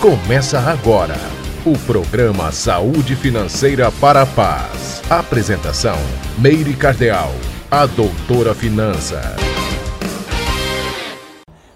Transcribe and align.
Começa 0.00 0.60
agora 0.60 1.16
o 1.64 1.76
programa 1.86 2.52
Saúde 2.52 3.16
Financeira 3.16 3.90
para 3.90 4.22
a 4.22 4.26
Paz. 4.26 5.02
Apresentação: 5.08 5.96
Meire 6.38 6.76
Cardeal, 6.76 7.30
a 7.70 7.86
doutora 7.86 8.54
Finança. 8.54 9.22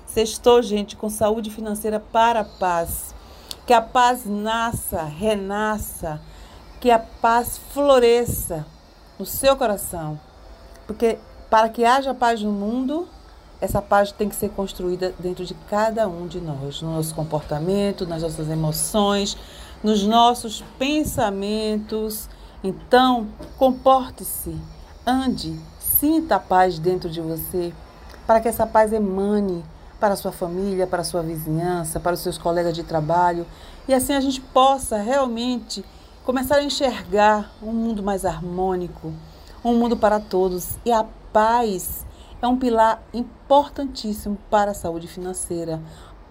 Sextou, 0.07 0.63
gente, 0.63 0.97
com 0.97 1.09
saúde 1.09 1.51
financeira 1.51 1.99
para 1.99 2.41
a 2.41 2.45
paz. 2.45 3.15
Que 3.67 3.73
a 3.73 3.81
paz 3.81 4.27
nasça, 4.27 5.03
renasça, 5.03 6.21
que 6.79 6.91
a 6.91 6.99
paz 6.99 7.59
floresça 7.73 8.67
no 9.19 9.25
seu 9.25 9.57
coração. 9.57 10.21
Porque 10.87 11.19
para 11.49 11.71
que 11.71 11.87
haja 11.87 12.15
paz 12.15 12.43
no 12.43 12.53
mundo, 12.53 13.09
essa 13.61 13.83
paz 13.83 14.11
tem 14.11 14.29
que 14.29 14.35
ser 14.35 14.51
construída 14.51 15.15
dentro 15.19 15.45
de 15.45 15.55
cada 15.69 16.09
um 16.09 16.27
de 16.27 16.41
nós, 16.41 16.81
no 16.81 16.95
nosso 16.95 17.15
comportamento, 17.15 18.07
nas 18.07 18.23
nossas 18.23 18.49
emoções, 18.49 19.37
nos 19.83 20.03
nossos 20.07 20.65
pensamentos. 20.79 22.29
Então, 22.65 23.29
comporte-se, 23.59 24.57
ande, 25.07 25.59
sinta 25.79 26.37
a 26.37 26.41
paz 26.41 26.79
dentro 26.79 27.11
de 27.11 27.21
você, 27.21 27.73
para 28.27 28.41
que 28.41 28.49
essa 28.49 28.67
paz 28.67 28.93
emane 28.93 29.63
para 29.99 30.15
a 30.15 30.17
sua 30.17 30.33
família, 30.33 30.87
para 30.87 31.03
a 31.03 31.05
sua 31.05 31.21
vizinhança, 31.21 32.01
para 32.01 32.15
os 32.15 32.21
seus 32.21 32.39
colegas 32.39 32.75
de 32.75 32.83
trabalho, 32.83 33.47
e 33.87 33.93
assim 33.93 34.15
a 34.15 34.21
gente 34.21 34.41
possa 34.41 34.97
realmente 34.97 35.85
começar 36.25 36.57
a 36.57 36.63
enxergar 36.63 37.53
um 37.63 37.73
mundo 37.73 38.03
mais 38.03 38.25
harmônico, 38.25 39.13
um 39.63 39.75
mundo 39.75 39.97
para 39.97 40.19
todos. 40.19 40.79
E 40.85 40.93
a 40.93 41.05
paz 41.33 42.07
é 42.43 42.49
um 42.49 42.57
pilar 42.57 43.03
importantíssimo 43.13 44.39
para 44.49 44.71
a 44.71 44.75
saúde 44.75 45.07
financeira, 45.07 45.81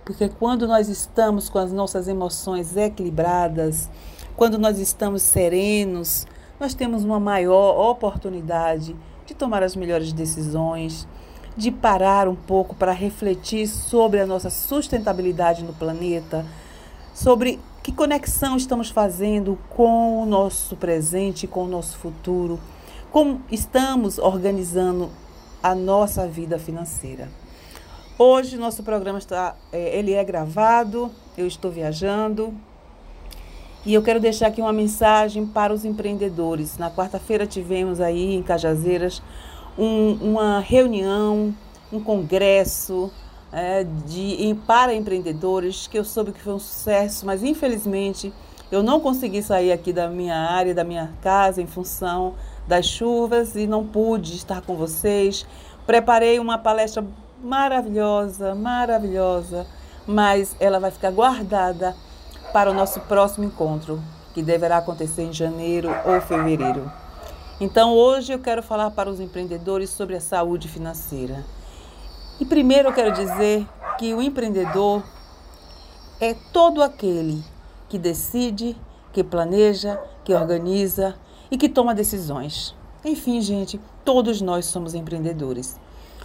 porque 0.03 0.27
quando 0.27 0.67
nós 0.67 0.89
estamos 0.89 1.49
com 1.49 1.59
as 1.59 1.71
nossas 1.71 2.07
emoções 2.07 2.75
equilibradas, 2.75 3.89
quando 4.35 4.57
nós 4.57 4.79
estamos 4.79 5.21
serenos, 5.21 6.25
nós 6.59 6.73
temos 6.73 7.03
uma 7.03 7.19
maior 7.19 7.91
oportunidade 7.91 8.95
de 9.25 9.35
tomar 9.35 9.61
as 9.61 9.75
melhores 9.75 10.11
decisões, 10.11 11.07
de 11.55 11.71
parar 11.71 12.27
um 12.27 12.35
pouco 12.35 12.75
para 12.75 12.91
refletir 12.91 13.67
sobre 13.67 14.19
a 14.19 14.25
nossa 14.25 14.49
sustentabilidade 14.49 15.63
no 15.63 15.73
planeta, 15.73 16.43
sobre 17.13 17.59
que 17.83 17.91
conexão 17.91 18.57
estamos 18.57 18.89
fazendo 18.89 19.59
com 19.69 20.23
o 20.23 20.25
nosso 20.25 20.75
presente, 20.75 21.45
com 21.45 21.65
o 21.65 21.67
nosso 21.67 21.97
futuro, 21.97 22.59
como 23.11 23.41
estamos 23.51 24.17
organizando 24.17 25.09
a 25.61 25.75
nossa 25.75 26.27
vida 26.27 26.57
financeira. 26.57 27.29
Hoje 28.17 28.57
nosso 28.57 28.83
programa 28.83 29.17
está, 29.17 29.55
é, 29.71 29.97
ele 29.97 30.13
é 30.13 30.23
gravado, 30.23 31.11
eu 31.37 31.47
estou 31.47 31.71
viajando 31.71 32.53
e 33.85 33.93
eu 33.93 34.01
quero 34.01 34.19
deixar 34.19 34.47
aqui 34.47 34.61
uma 34.61 34.73
mensagem 34.73 35.45
para 35.45 35.73
os 35.73 35.85
empreendedores. 35.85 36.77
Na 36.77 36.91
quarta-feira 36.91 37.47
tivemos 37.47 38.01
aí 38.01 38.35
em 38.35 38.43
Cajazeiras 38.43 39.21
um, 39.77 40.13
uma 40.15 40.59
reunião, 40.59 41.55
um 41.91 42.01
congresso 42.01 43.09
é, 43.51 43.85
de, 44.05 44.55
para 44.67 44.93
empreendedores 44.93 45.87
que 45.87 45.97
eu 45.97 46.03
soube 46.03 46.33
que 46.33 46.41
foi 46.41 46.53
um 46.53 46.59
sucesso, 46.59 47.25
mas 47.25 47.41
infelizmente 47.41 48.33
eu 48.71 48.83
não 48.83 48.99
consegui 48.99 49.41
sair 49.41 49.71
aqui 49.71 49.91
da 49.91 50.07
minha 50.07 50.35
área, 50.35 50.75
da 50.75 50.83
minha 50.83 51.11
casa, 51.21 51.61
em 51.61 51.67
função 51.67 52.35
das 52.67 52.85
chuvas 52.85 53.55
e 53.55 53.65
não 53.65 53.85
pude 53.85 54.35
estar 54.35 54.61
com 54.61 54.75
vocês. 54.75 55.45
Preparei 55.87 56.39
uma 56.39 56.57
palestra 56.57 57.03
maravilhosa, 57.43 58.53
maravilhosa, 58.53 59.65
mas 60.05 60.55
ela 60.59 60.79
vai 60.79 60.91
ficar 60.91 61.11
guardada 61.11 61.95
para 62.53 62.69
o 62.69 62.73
nosso 62.73 62.99
próximo 63.01 63.45
encontro, 63.45 63.99
que 64.33 64.43
deverá 64.43 64.77
acontecer 64.77 65.23
em 65.23 65.33
janeiro 65.33 65.89
ou 66.05 66.21
fevereiro. 66.21 66.91
Então, 67.59 67.93
hoje 67.93 68.33
eu 68.33 68.39
quero 68.39 68.61
falar 68.61 68.91
para 68.91 69.09
os 69.09 69.19
empreendedores 69.19 69.89
sobre 69.89 70.15
a 70.15 70.21
saúde 70.21 70.67
financeira. 70.67 71.43
E 72.39 72.45
primeiro 72.45 72.89
eu 72.89 72.93
quero 72.93 73.11
dizer 73.11 73.67
que 73.97 74.13
o 74.13 74.21
empreendedor 74.21 75.03
é 76.21 76.33
todo 76.53 76.81
aquele 76.81 77.43
que 77.89 77.97
decide, 77.97 78.77
que 79.11 79.23
planeja, 79.23 79.99
que 80.23 80.33
organiza 80.33 81.15
e 81.51 81.57
que 81.57 81.67
toma 81.67 81.93
decisões. 81.93 82.75
Enfim, 83.03 83.41
gente, 83.41 83.79
todos 84.05 84.41
nós 84.41 84.65
somos 84.65 84.93
empreendedores. 84.93 85.79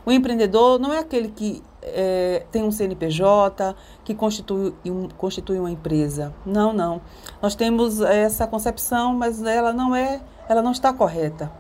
O 0.07 0.13
empreendedor 0.13 0.79
não 0.79 0.93
é 0.93 0.99
aquele 0.99 1.29
que 1.29 1.63
é, 1.81 2.45
tem 2.51 2.63
um 2.63 2.71
CNPJ, 2.71 3.75
que 4.05 4.15
constitui, 4.15 4.75
um, 4.85 5.09
constitui 5.09 5.59
uma 5.59 5.71
empresa. 5.71 6.35
Não, 6.45 6.73
não. 6.73 7.01
Nós 7.41 7.55
temos 7.55 8.01
essa 8.01 8.47
concepção, 8.47 9.15
mas 9.15 9.43
ela 9.43 9.73
não 9.73 9.95
é, 9.95 10.21
ela 10.49 10.61
não 10.61 10.73
está 10.73 10.93
correta. 10.93 11.51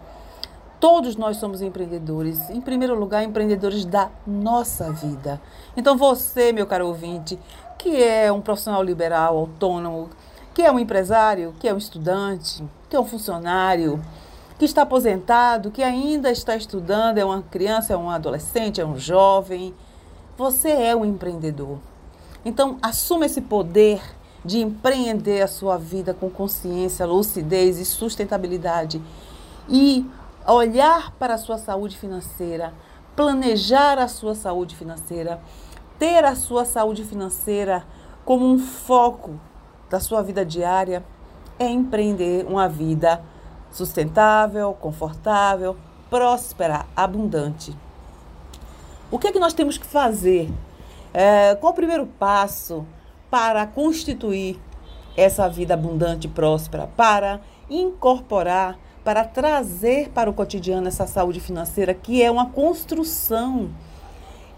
Todos 0.79 1.17
nós 1.17 1.39
somos 1.39 1.63
empreendedores. 1.63 2.51
Em 2.51 2.61
primeiro 2.61 2.95
lugar, 2.99 3.25
empreendedores 3.25 3.87
da 3.87 4.11
nossa 4.27 4.93
vida. 4.93 5.41
Então, 5.75 5.97
você, 5.97 6.53
meu 6.53 6.67
caro 6.67 6.87
ouvinte, 6.89 7.39
que 7.85 8.03
é 8.03 8.33
um 8.33 8.41
profissional 8.41 8.83
liberal, 8.83 9.37
autônomo, 9.37 10.09
que 10.55 10.63
é 10.63 10.73
um 10.73 10.79
empresário, 10.79 11.55
que 11.61 11.69
é 11.69 11.75
um 11.75 11.77
estudante, 11.77 12.65
que 12.89 12.97
é 12.97 12.99
um 12.99 13.05
funcionário, 13.05 14.03
que 14.59 14.65
está 14.65 14.81
aposentado, 14.81 15.71
que 15.71 15.83
ainda 15.83 16.31
está 16.31 16.57
estudando, 16.57 17.19
é 17.19 17.25
uma 17.27 17.43
criança, 17.43 17.93
é 17.93 17.97
um 17.97 18.09
adolescente, 18.09 18.81
é 18.81 18.87
um 18.87 18.99
jovem. 18.99 19.75
Você 20.35 20.71
é 20.71 20.97
um 20.97 21.05
empreendedor. 21.05 21.77
Então, 22.43 22.79
assuma 22.81 23.27
esse 23.27 23.43
poder 23.43 24.01
de 24.43 24.61
empreender 24.61 25.43
a 25.43 25.47
sua 25.47 25.77
vida 25.77 26.15
com 26.15 26.31
consciência, 26.31 27.05
lucidez 27.05 27.79
e 27.79 27.85
sustentabilidade. 27.85 28.99
E 29.69 30.07
olhar 30.47 31.13
para 31.19 31.35
a 31.35 31.39
sua 31.39 31.59
saúde 31.59 31.99
financeira, 31.99 32.73
planejar 33.15 33.99
a 33.99 34.09
sua 34.09 34.35
saúde 34.35 34.75
financeira, 34.75 35.39
ter 36.05 36.23
a 36.23 36.37
sua 36.37 36.67
saúde 36.67 37.03
financeira 37.03 37.83
como 38.27 38.45
um 38.45 38.59
foco 38.59 39.41
da 39.89 39.99
sua 39.99 40.21
vida 40.21 40.45
diária, 40.45 41.03
é 41.59 41.67
empreender 41.67 42.45
uma 42.47 42.69
vida 42.69 43.23
sustentável, 43.71 44.77
confortável, 44.79 45.75
próspera, 46.11 46.85
abundante. 46.95 47.75
O 49.11 49.19
que 49.19 49.29
é 49.29 49.33
que 49.33 49.39
nós 49.39 49.55
temos 49.55 49.79
que 49.79 49.87
fazer? 49.87 50.53
É, 51.15 51.55
qual 51.55 51.73
o 51.73 51.77
primeiro 51.77 52.05
passo 52.05 52.85
para 53.31 53.67
constituir 53.67 54.61
essa 55.17 55.49
vida 55.49 55.73
abundante 55.73 56.27
e 56.27 56.31
próspera? 56.31 56.87
Para 56.87 57.41
incorporar, 57.71 58.79
para 59.03 59.25
trazer 59.25 60.11
para 60.11 60.29
o 60.29 60.35
cotidiano 60.35 60.87
essa 60.87 61.07
saúde 61.07 61.41
financeira 61.41 61.95
que 61.95 62.23
é 62.23 62.31
uma 62.31 62.51
construção. 62.51 63.71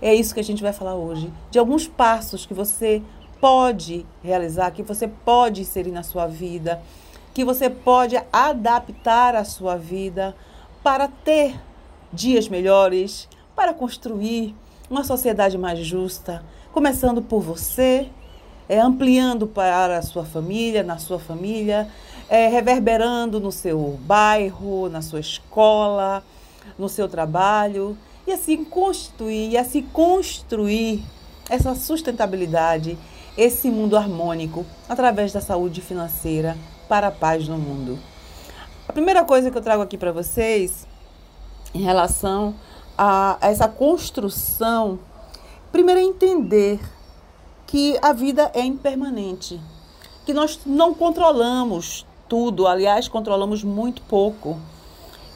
É 0.00 0.14
isso 0.14 0.34
que 0.34 0.40
a 0.40 0.44
gente 0.44 0.62
vai 0.62 0.72
falar 0.72 0.94
hoje. 0.94 1.32
De 1.50 1.58
alguns 1.58 1.86
passos 1.86 2.44
que 2.44 2.54
você 2.54 3.02
pode 3.40 4.06
realizar, 4.22 4.70
que 4.70 4.82
você 4.82 5.08
pode 5.08 5.62
inserir 5.62 5.90
na 5.90 6.02
sua 6.02 6.26
vida 6.26 6.80
que 7.36 7.44
você 7.44 7.68
pode 7.68 8.16
adaptar 8.32 9.34
a 9.34 9.44
sua 9.44 9.76
vida 9.76 10.34
para 10.82 11.06
ter 11.06 11.54
dias 12.10 12.48
melhores, 12.48 13.28
para 13.54 13.74
construir 13.74 14.54
uma 14.88 15.04
sociedade 15.04 15.58
mais 15.58 15.80
justa, 15.80 16.42
começando 16.72 17.20
por 17.20 17.42
você, 17.42 18.08
é, 18.66 18.80
ampliando 18.80 19.46
para 19.46 19.98
a 19.98 20.02
sua 20.02 20.24
família, 20.24 20.82
na 20.82 20.96
sua 20.96 21.18
família, 21.18 21.86
é, 22.26 22.48
reverberando 22.48 23.38
no 23.38 23.52
seu 23.52 23.98
bairro, 24.00 24.88
na 24.88 25.02
sua 25.02 25.20
escola, 25.20 26.24
no 26.78 26.88
seu 26.88 27.06
trabalho, 27.06 27.98
e 28.26 28.32
assim 28.32 28.64
constituir, 28.64 29.50
e 29.50 29.56
assim 29.56 29.82
construir 29.82 31.02
essa 31.48 31.74
sustentabilidade, 31.74 32.98
esse 33.36 33.70
mundo 33.70 33.96
harmônico 33.96 34.66
através 34.88 35.32
da 35.32 35.40
saúde 35.40 35.80
financeira 35.80 36.56
para 36.88 37.08
a 37.08 37.12
paz 37.12 37.46
no 37.46 37.58
mundo. 37.58 37.98
A 38.88 38.92
primeira 38.92 39.24
coisa 39.24 39.50
que 39.50 39.58
eu 39.58 39.62
trago 39.62 39.82
aqui 39.82 39.98
para 39.98 40.12
vocês 40.12 40.86
em 41.74 41.82
relação 41.82 42.54
a 42.96 43.36
essa 43.40 43.68
construção, 43.68 44.98
primeiro 45.70 46.00
é 46.00 46.04
entender 46.04 46.80
que 47.66 47.98
a 48.00 48.12
vida 48.12 48.50
é 48.54 48.64
impermanente, 48.64 49.60
que 50.24 50.32
nós 50.32 50.60
não 50.64 50.94
controlamos 50.94 52.06
tudo, 52.28 52.66
aliás, 52.66 53.08
controlamos 53.08 53.62
muito 53.62 54.02
pouco. 54.02 54.58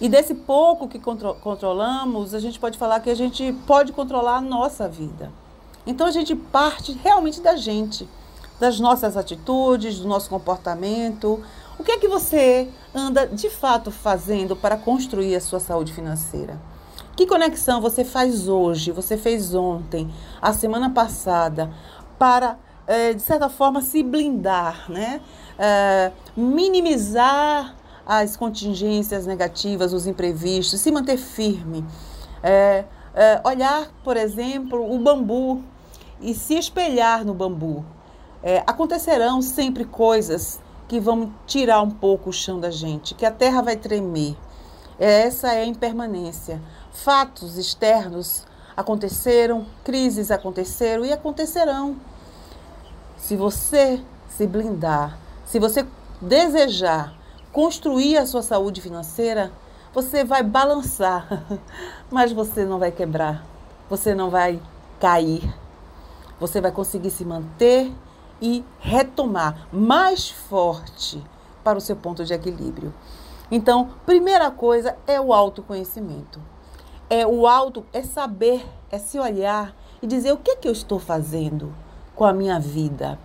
E 0.00 0.08
desse 0.08 0.34
pouco 0.34 0.88
que 0.88 0.98
contro 0.98 1.34
controlamos, 1.34 2.34
a 2.34 2.38
gente 2.38 2.58
pode 2.58 2.78
falar 2.78 3.00
que 3.00 3.10
a 3.10 3.14
gente 3.14 3.52
pode 3.66 3.92
controlar 3.92 4.36
a 4.36 4.40
nossa 4.40 4.88
vida. 4.88 5.30
Então 5.86 6.06
a 6.06 6.10
gente 6.10 6.34
parte 6.34 6.92
realmente 7.02 7.40
da 7.40 7.56
gente 7.56 8.08
das 8.58 8.78
nossas 8.78 9.16
atitudes, 9.16 9.98
do 9.98 10.08
nosso 10.08 10.28
comportamento. 10.28 11.42
O 11.78 11.84
que 11.84 11.92
é 11.92 11.98
que 11.98 12.08
você 12.08 12.68
anda 12.94 13.26
de 13.26 13.48
fato 13.48 13.90
fazendo 13.90 14.54
para 14.54 14.76
construir 14.76 15.34
a 15.34 15.40
sua 15.40 15.60
saúde 15.60 15.92
financeira? 15.92 16.60
Que 17.16 17.26
conexão 17.26 17.80
você 17.80 18.04
faz 18.04 18.48
hoje, 18.48 18.92
você 18.92 19.16
fez 19.16 19.54
ontem, 19.54 20.10
a 20.40 20.52
semana 20.52 20.90
passada, 20.90 21.70
para 22.18 22.58
é, 22.86 23.12
de 23.12 23.22
certa 23.22 23.48
forma, 23.48 23.80
se 23.82 24.02
blindar, 24.02 24.90
né? 24.90 25.20
É, 25.56 26.10
minimizar 26.36 27.76
as 28.12 28.36
contingências 28.36 29.24
negativas, 29.24 29.92
os 29.92 30.04
imprevistos, 30.04 30.80
se 30.80 30.90
manter 30.90 31.16
firme. 31.16 31.86
É, 32.42 32.84
é, 33.14 33.40
olhar, 33.44 33.88
por 34.02 34.16
exemplo, 34.16 34.92
o 34.92 34.98
bambu 34.98 35.62
e 36.20 36.34
se 36.34 36.54
espelhar 36.54 37.24
no 37.24 37.32
bambu. 37.32 37.84
É, 38.42 38.64
acontecerão 38.66 39.40
sempre 39.40 39.84
coisas 39.84 40.58
que 40.88 40.98
vão 40.98 41.32
tirar 41.46 41.82
um 41.82 41.90
pouco 41.90 42.30
o 42.30 42.32
chão 42.32 42.58
da 42.58 42.68
gente, 42.68 43.14
que 43.14 43.24
a 43.24 43.30
terra 43.30 43.62
vai 43.62 43.76
tremer. 43.76 44.36
Essa 44.98 45.54
é 45.54 45.62
a 45.62 45.66
impermanência. 45.66 46.60
Fatos 46.90 47.56
externos 47.56 48.44
aconteceram, 48.76 49.64
crises 49.84 50.32
aconteceram 50.32 51.04
e 51.04 51.12
acontecerão. 51.12 51.94
Se 53.16 53.36
você 53.36 54.00
se 54.28 54.48
blindar, 54.48 55.16
se 55.44 55.60
você 55.60 55.86
desejar 56.20 57.19
construir 57.52 58.16
a 58.16 58.26
sua 58.26 58.42
saúde 58.42 58.80
financeira, 58.80 59.52
você 59.92 60.24
vai 60.24 60.42
balançar, 60.42 61.44
mas 62.10 62.32
você 62.32 62.64
não 62.64 62.78
vai 62.78 62.92
quebrar, 62.92 63.44
você 63.88 64.14
não 64.14 64.30
vai 64.30 64.60
cair. 65.00 65.52
Você 66.38 66.60
vai 66.60 66.72
conseguir 66.72 67.10
se 67.10 67.24
manter 67.24 67.92
e 68.40 68.64
retomar 68.78 69.68
mais 69.70 70.30
forte 70.30 71.22
para 71.62 71.76
o 71.76 71.80
seu 71.80 71.94
ponto 71.94 72.24
de 72.24 72.32
equilíbrio. 72.32 72.94
Então, 73.50 73.90
primeira 74.06 74.50
coisa 74.50 74.96
é 75.06 75.20
o 75.20 75.34
autoconhecimento. 75.34 76.40
É 77.10 77.26
o 77.26 77.46
auto, 77.46 77.84
é 77.92 78.02
saber, 78.02 78.64
é 78.90 78.98
se 78.98 79.18
olhar 79.18 79.74
e 80.00 80.06
dizer 80.06 80.32
o 80.32 80.38
que, 80.38 80.52
é 80.52 80.56
que 80.56 80.68
eu 80.68 80.72
estou 80.72 80.98
fazendo 80.98 81.74
com 82.14 82.24
a 82.24 82.32
minha 82.32 82.58
vida, 82.58 83.18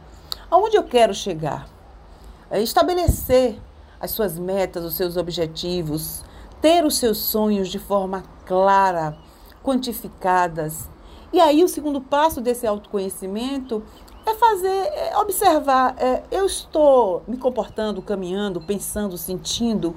aonde 0.49 0.75
eu 0.75 0.83
quero 0.83 1.13
chegar. 1.13 1.69
É 2.49 2.61
estabelecer 2.61 3.61
as 3.99 4.11
suas 4.11 4.37
metas, 4.37 4.83
os 4.83 4.95
seus 4.95 5.17
objetivos, 5.17 6.23
ter 6.61 6.85
os 6.85 6.97
seus 6.97 7.17
sonhos 7.17 7.69
de 7.69 7.79
forma 7.79 8.23
clara, 8.45 9.17
quantificadas. 9.63 10.89
E 11.33 11.39
aí 11.39 11.63
o 11.63 11.67
segundo 11.67 11.99
passo 11.99 12.39
desse 12.41 12.65
autoconhecimento 12.65 13.83
é 14.25 14.33
fazer, 14.33 14.67
é 14.67 15.17
observar, 15.17 15.95
é, 15.97 16.23
eu 16.31 16.45
estou 16.45 17.23
me 17.27 17.37
comportando, 17.37 18.01
caminhando, 18.01 18.59
pensando, 18.59 19.17
sentindo 19.17 19.95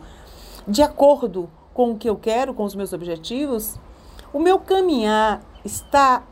de 0.66 0.82
acordo 0.82 1.48
com 1.72 1.92
o 1.92 1.96
que 1.96 2.08
eu 2.08 2.16
quero, 2.16 2.52
com 2.52 2.64
os 2.64 2.74
meus 2.74 2.92
objetivos? 2.92 3.76
O 4.32 4.38
meu 4.38 4.58
caminhar 4.58 5.40
está 5.64 6.24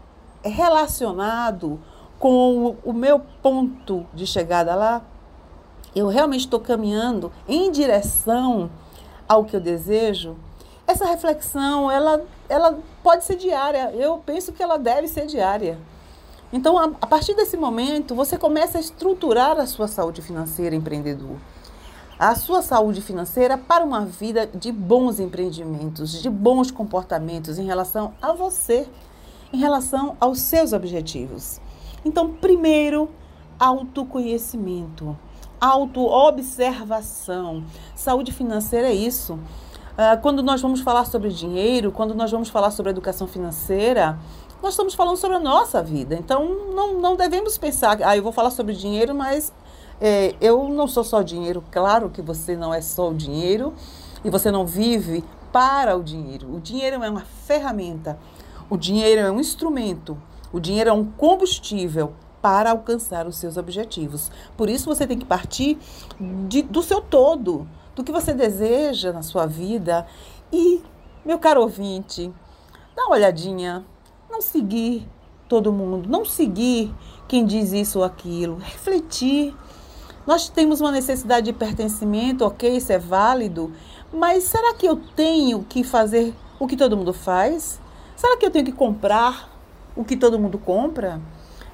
relacionado 0.43 1.81
com 2.19 2.77
o, 2.85 2.91
o 2.91 2.93
meu 2.93 3.21
ponto 3.43 4.07
de 4.13 4.27
chegada 4.27 4.75
lá? 4.75 5.03
Eu 5.97 6.09
realmente 6.09 6.41
estou 6.41 6.61
caminhando 6.61 7.33
em 7.49 7.73
direção 7.73 8.71
ao 9.27 9.47
que 9.47 9.57
eu 9.57 9.61
desejo? 9.61 10.37
Essa 10.87 11.07
reflexão, 11.07 11.91
ela, 11.91 12.23
ela 12.51 12.79
pode 13.03 13.25
ser 13.25 13.37
diária. 13.37 13.91
Eu 13.95 14.19
penso 14.19 14.53
que 14.53 14.63
ela 14.63 14.77
deve 14.77 15.09
ser 15.09 15.25
diária. 15.25 15.79
Então, 16.53 16.77
a, 16.77 16.85
a 17.01 17.07
partir 17.07 17.35
desse 17.35 17.57
momento, 17.57 18.15
você 18.15 18.37
começa 18.37 18.77
a 18.77 18.81
estruturar 18.81 19.59
a 19.59 19.67
sua 19.67 19.89
saúde 19.89 20.21
financeira, 20.21 20.77
empreendedor. 20.77 21.39
A 22.19 22.35
sua 22.35 22.61
saúde 22.61 23.01
financeira 23.01 23.57
para 23.57 23.83
uma 23.83 24.05
vida 24.05 24.47
de 24.47 24.71
bons 24.71 25.19
empreendimentos, 25.19 26.21
de 26.21 26.29
bons 26.29 26.71
comportamentos 26.71 27.59
em 27.59 27.65
relação 27.65 28.13
a 28.21 28.35
você, 28.35 28.87
em 29.51 29.57
relação 29.57 30.15
aos 30.21 30.41
seus 30.41 30.75
objetivos. 30.75 31.59
Então, 32.05 32.35
primeiro, 32.35 33.09
autoconhecimento, 33.59 35.17
autoobservação. 35.61 37.65
Saúde 37.95 38.33
financeira 38.33 38.89
é 38.89 38.95
isso. 38.95 39.39
Ah, 39.99 40.17
quando 40.17 40.43
nós 40.43 40.61
vamos 40.61 40.81
falar 40.81 41.07
sobre 41.07 41.31
dinheiro, 41.31 41.91
quando 41.91 42.15
nós 42.15 42.31
vamos 42.31 42.49
falar 42.49 42.71
sobre 42.71 42.91
educação 42.91 43.27
financeira, 43.27 44.19
nós 44.63 44.75
estamos 44.75 44.95
falando 44.95 45.17
sobre 45.17 45.37
a 45.37 45.41
nossa 45.41 45.83
vida. 45.83 46.15
Então, 46.15 46.45
não, 46.75 47.01
não 47.01 47.17
devemos 47.17 47.57
pensar, 47.57 47.99
ah, 48.03 48.17
eu 48.17 48.23
vou 48.23 48.33
falar 48.33 48.51
sobre 48.51 48.75
dinheiro, 48.75 49.15
mas 49.15 49.53
é, 50.01 50.35
eu 50.41 50.69
não 50.69 50.87
sou 50.87 51.03
só 51.03 51.23
dinheiro. 51.23 51.65
Claro 51.71 52.11
que 52.11 52.21
você 52.21 52.57
não 52.57 52.75
é 52.75 52.81
só 52.81 53.11
o 53.11 53.15
dinheiro 53.15 53.73
e 54.25 54.29
você 54.29 54.51
não 54.51 54.67
vive 54.67 55.25
para 55.53 55.97
o 55.97 56.03
dinheiro. 56.03 56.55
O 56.55 56.61
dinheiro 56.61 57.03
é 57.03 57.09
uma 57.09 57.25
ferramenta, 57.47 58.19
o 58.69 58.77
dinheiro 58.77 59.23
é 59.23 59.31
um 59.31 59.41
instrumento, 59.41 60.19
o 60.53 60.61
dinheiro 60.61 60.91
é 60.91 60.93
um 60.93 61.05
combustível 61.05 62.13
para 62.47 62.71
alcançar 62.71 63.27
os 63.27 63.39
seus 63.39 63.57
objetivos. 63.57 64.31
Por 64.57 64.71
isso, 64.71 64.87
você 64.87 65.05
tem 65.05 65.19
que 65.19 65.25
partir 65.25 65.77
de, 66.47 66.63
do 66.63 66.81
seu 66.81 67.01
todo, 67.01 67.67
do 67.93 68.05
que 68.05 68.13
você 68.13 68.33
deseja 68.33 69.13
na 69.13 69.21
sua 69.21 69.47
vida. 69.47 70.07
E, 70.53 70.81
meu 71.25 71.41
caro 71.41 71.63
ouvinte, 71.63 72.33
dá 72.95 73.07
uma 73.07 73.17
olhadinha 73.17 73.85
não 74.31 74.41
seguir 74.41 75.09
todo 75.49 75.73
mundo, 75.73 76.09
não 76.09 76.25
seguir 76.25 76.95
quem 77.27 77.45
diz 77.45 77.73
isso 77.73 77.99
ou 77.99 78.05
aquilo, 78.05 78.59
refletir. 78.59 79.53
Nós 80.25 80.49
temos 80.49 80.81
uma 80.81 80.93
necessidade 80.93 81.47
de 81.47 81.53
pertencimento, 81.53 82.45
ok, 82.45 82.77
isso 82.77 82.93
é 82.93 82.99
válido, 83.01 83.73
mas 84.13 84.45
será 84.45 84.73
que 84.73 84.87
eu 84.87 84.95
tenho 85.17 85.65
que 85.65 85.83
fazer 85.83 86.33
o 86.61 86.67
que 86.69 86.77
todo 86.77 86.97
mundo 86.97 87.13
faz? 87.13 87.81
Será 88.15 88.37
que 88.37 88.47
eu 88.47 88.53
tenho 88.53 88.65
que 88.65 88.73
comprar 88.73 89.51
o 89.97 90.05
que 90.05 90.17
todo 90.17 90.39
mundo 90.39 90.59
compra? 90.59 91.21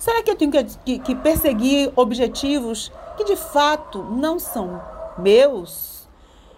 Será 0.02 0.20
que 0.20 0.32
eu 0.32 0.34
tenho 0.34 0.50
que, 0.50 0.64
que, 0.64 0.98
que 0.98 1.14
perseguir 1.14 1.92
objetivos 1.94 2.90
que 3.16 3.22
de 3.22 3.36
fato 3.36 4.02
não 4.02 4.36
são 4.36 4.82
meus? 5.16 6.08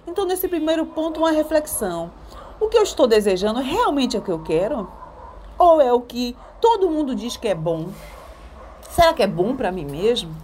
Então, 0.06 0.24
nesse 0.24 0.48
primeiro 0.48 0.86
ponto, 0.86 1.20
uma 1.20 1.30
reflexão. 1.30 2.10
O 2.58 2.68
que 2.68 2.78
eu 2.78 2.82
estou 2.82 3.06
desejando 3.06 3.60
realmente 3.60 4.16
é 4.16 4.18
o 4.18 4.22
que 4.22 4.30
eu 4.30 4.38
quero? 4.38 4.90
Ou 5.58 5.78
é 5.78 5.92
o 5.92 6.00
que 6.00 6.34
todo 6.58 6.88
mundo 6.88 7.14
diz 7.14 7.36
que 7.36 7.46
é 7.46 7.54
bom? 7.54 7.88
Será 8.88 9.12
que 9.12 9.22
é 9.22 9.26
bom 9.26 9.54
para 9.54 9.70
mim 9.70 9.84
mesmo? 9.84 10.34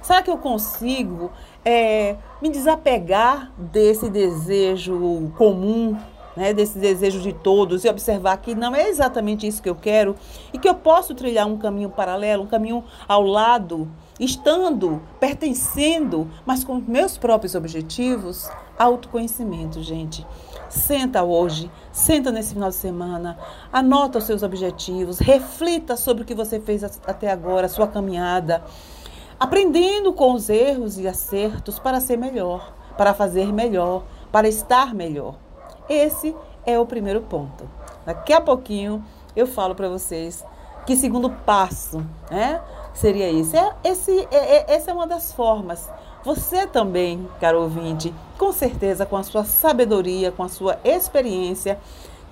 Será 0.00 0.22
que 0.22 0.30
eu 0.30 0.38
consigo 0.38 1.32
é, 1.64 2.14
me 2.40 2.48
desapegar 2.48 3.50
desse 3.58 4.08
desejo 4.08 5.32
comum, 5.36 5.98
né, 6.36 6.52
desse 6.52 6.78
desejo 6.78 7.20
de 7.20 7.32
todos 7.32 7.84
e 7.84 7.88
observar 7.88 8.36
que 8.36 8.54
não 8.54 8.74
é 8.74 8.88
exatamente 8.88 9.46
isso 9.46 9.62
que 9.62 9.70
eu 9.70 9.74
quero 9.74 10.14
e 10.52 10.58
que 10.58 10.68
eu 10.68 10.74
posso 10.74 11.14
trilhar 11.14 11.46
um 11.46 11.56
caminho 11.56 11.88
paralelo, 11.88 12.44
um 12.44 12.46
caminho 12.46 12.84
ao 13.08 13.22
lado, 13.22 13.88
estando, 14.20 15.02
pertencendo, 15.18 16.30
mas 16.44 16.62
com 16.62 16.74
meus 16.86 17.16
próprios 17.16 17.54
objetivos? 17.54 18.48
Autoconhecimento, 18.78 19.82
gente. 19.82 20.26
Senta 20.68 21.22
hoje, 21.22 21.70
senta 21.92 22.30
nesse 22.30 22.52
final 22.52 22.68
de 22.68 22.74
semana, 22.74 23.38
anota 23.72 24.18
os 24.18 24.24
seus 24.24 24.42
objetivos, 24.42 25.18
reflita 25.18 25.96
sobre 25.96 26.24
o 26.24 26.26
que 26.26 26.34
você 26.34 26.60
fez 26.60 26.84
até 26.84 27.30
agora, 27.30 27.66
a 27.66 27.68
sua 27.68 27.86
caminhada, 27.86 28.62
aprendendo 29.38 30.12
com 30.12 30.34
os 30.34 30.48
erros 30.48 30.98
e 30.98 31.06
acertos 31.06 31.78
para 31.78 32.00
ser 32.00 32.18
melhor, 32.18 32.74
para 32.98 33.14
fazer 33.14 33.52
melhor, 33.52 34.04
para 34.32 34.48
estar 34.48 34.92
melhor. 34.92 35.45
Esse 35.88 36.34
é 36.64 36.78
o 36.78 36.86
primeiro 36.86 37.22
ponto. 37.22 37.68
Daqui 38.04 38.32
a 38.32 38.40
pouquinho 38.40 39.04
eu 39.34 39.46
falo 39.46 39.74
para 39.74 39.88
vocês 39.88 40.44
que 40.86 40.96
segundo 40.96 41.30
passo, 41.30 42.04
né, 42.30 42.60
seria 42.94 43.28
esse. 43.30 43.56
É, 43.56 43.74
esse 43.82 44.28
é, 44.30 44.56
é, 44.56 44.74
essa 44.74 44.90
é 44.90 44.94
uma 44.94 45.06
das 45.06 45.32
formas 45.32 45.90
você 46.26 46.66
também, 46.66 47.28
caro 47.38 47.62
ouvinte, 47.62 48.12
com 48.36 48.50
certeza, 48.50 49.06
com 49.06 49.16
a 49.16 49.22
sua 49.22 49.44
sabedoria, 49.44 50.32
com 50.32 50.42
a 50.42 50.48
sua 50.48 50.76
experiência, 50.82 51.78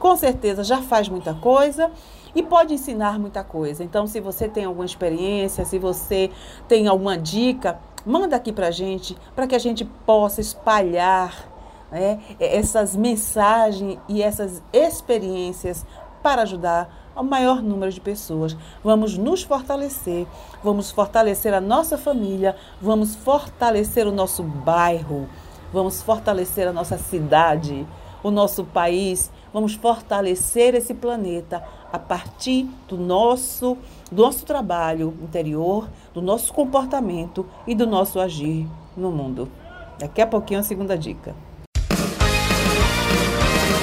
com 0.00 0.16
certeza 0.16 0.64
já 0.64 0.82
faz 0.82 1.08
muita 1.08 1.32
coisa 1.32 1.92
e 2.34 2.42
pode 2.42 2.74
ensinar 2.74 3.20
muita 3.20 3.44
coisa. 3.44 3.84
Então, 3.84 4.04
se 4.04 4.18
você 4.18 4.48
tem 4.48 4.64
alguma 4.64 4.84
experiência, 4.84 5.64
se 5.64 5.78
você 5.78 6.28
tem 6.66 6.88
alguma 6.88 7.16
dica, 7.16 7.78
manda 8.04 8.34
aqui 8.34 8.52
para 8.52 8.68
gente, 8.72 9.16
para 9.32 9.46
que 9.46 9.54
a 9.54 9.60
gente 9.60 9.84
possa 9.84 10.40
espalhar 10.40 11.48
né, 11.94 12.18
essas 12.40 12.96
mensagens 12.96 14.00
e 14.08 14.20
essas 14.20 14.60
experiências 14.72 15.86
para 16.20 16.42
ajudar 16.42 17.12
ao 17.14 17.22
maior 17.22 17.62
número 17.62 17.92
de 17.92 18.00
pessoas. 18.00 18.56
Vamos 18.82 19.16
nos 19.16 19.44
fortalecer, 19.44 20.26
vamos 20.60 20.90
fortalecer 20.90 21.54
a 21.54 21.60
nossa 21.60 21.96
família, 21.96 22.56
vamos 22.82 23.14
fortalecer 23.14 24.08
o 24.08 24.12
nosso 24.12 24.42
bairro, 24.42 25.28
vamos 25.72 26.02
fortalecer 26.02 26.66
a 26.66 26.72
nossa 26.72 26.98
cidade, 26.98 27.86
o 28.24 28.30
nosso 28.32 28.64
país, 28.64 29.30
vamos 29.52 29.74
fortalecer 29.74 30.74
esse 30.74 30.94
planeta 30.94 31.62
a 31.92 31.98
partir 31.98 32.68
do 32.88 32.96
nosso, 32.96 33.78
do 34.10 34.22
nosso 34.22 34.44
trabalho 34.44 35.14
interior, 35.22 35.88
do 36.12 36.20
nosso 36.20 36.52
comportamento 36.52 37.46
e 37.68 37.72
do 37.72 37.86
nosso 37.86 38.18
agir 38.18 38.66
no 38.96 39.12
mundo. 39.12 39.48
Daqui 39.96 40.20
a 40.20 40.26
pouquinho 40.26 40.58
a 40.58 40.64
segunda 40.64 40.98
dica. 40.98 41.36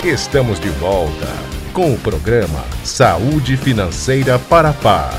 Estamos 0.03 0.59
de 0.59 0.69
volta 0.69 1.27
com 1.75 1.93
o 1.93 1.99
programa 1.99 2.65
Saúde 2.83 3.55
Financeira 3.55 4.39
para 4.39 4.71
a 4.71 4.73
Paz. 4.73 5.13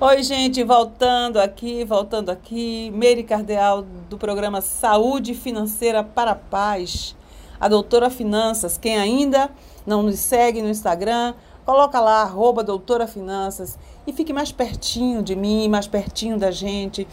Oi, 0.00 0.22
gente, 0.22 0.62
voltando 0.62 1.40
aqui, 1.40 1.84
voltando 1.84 2.30
aqui. 2.30 2.92
Meire 2.94 3.24
Cardeal, 3.24 3.82
do 4.08 4.16
programa 4.16 4.60
Saúde 4.60 5.34
Financeira 5.34 6.04
para 6.04 6.30
a 6.30 6.36
Paz. 6.36 7.16
A 7.58 7.66
doutora 7.66 8.08
Finanças. 8.08 8.78
Quem 8.78 8.96
ainda 8.96 9.50
não 9.84 10.04
nos 10.04 10.20
segue 10.20 10.62
no 10.62 10.68
Instagram, 10.68 11.34
coloca 11.66 11.98
lá, 11.98 12.22
arroba 12.22 12.62
doutora 12.62 13.08
Finanças, 13.08 13.76
e 14.06 14.12
fique 14.12 14.32
mais 14.32 14.52
pertinho 14.52 15.24
de 15.24 15.34
mim, 15.34 15.68
mais 15.68 15.88
pertinho 15.88 16.38
da 16.38 16.52
gente, 16.52 17.04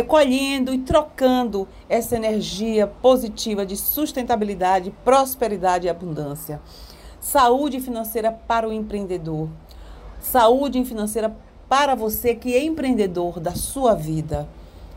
colhendo 0.00 0.72
e 0.72 0.78
trocando 0.78 1.66
essa 1.88 2.14
energia 2.14 2.86
positiva 2.86 3.66
de 3.66 3.76
sustentabilidade, 3.76 4.94
prosperidade 5.04 5.88
e 5.88 5.90
abundância. 5.90 6.62
Saúde 7.20 7.80
financeira 7.80 8.30
para 8.30 8.68
o 8.68 8.72
empreendedor. 8.72 9.48
Saúde 10.20 10.84
financeira 10.84 11.36
para 11.68 11.94
você 11.94 12.34
que 12.34 12.54
é 12.54 12.62
empreendedor 12.62 13.40
da 13.40 13.54
sua 13.54 13.94
vida. 13.94 14.48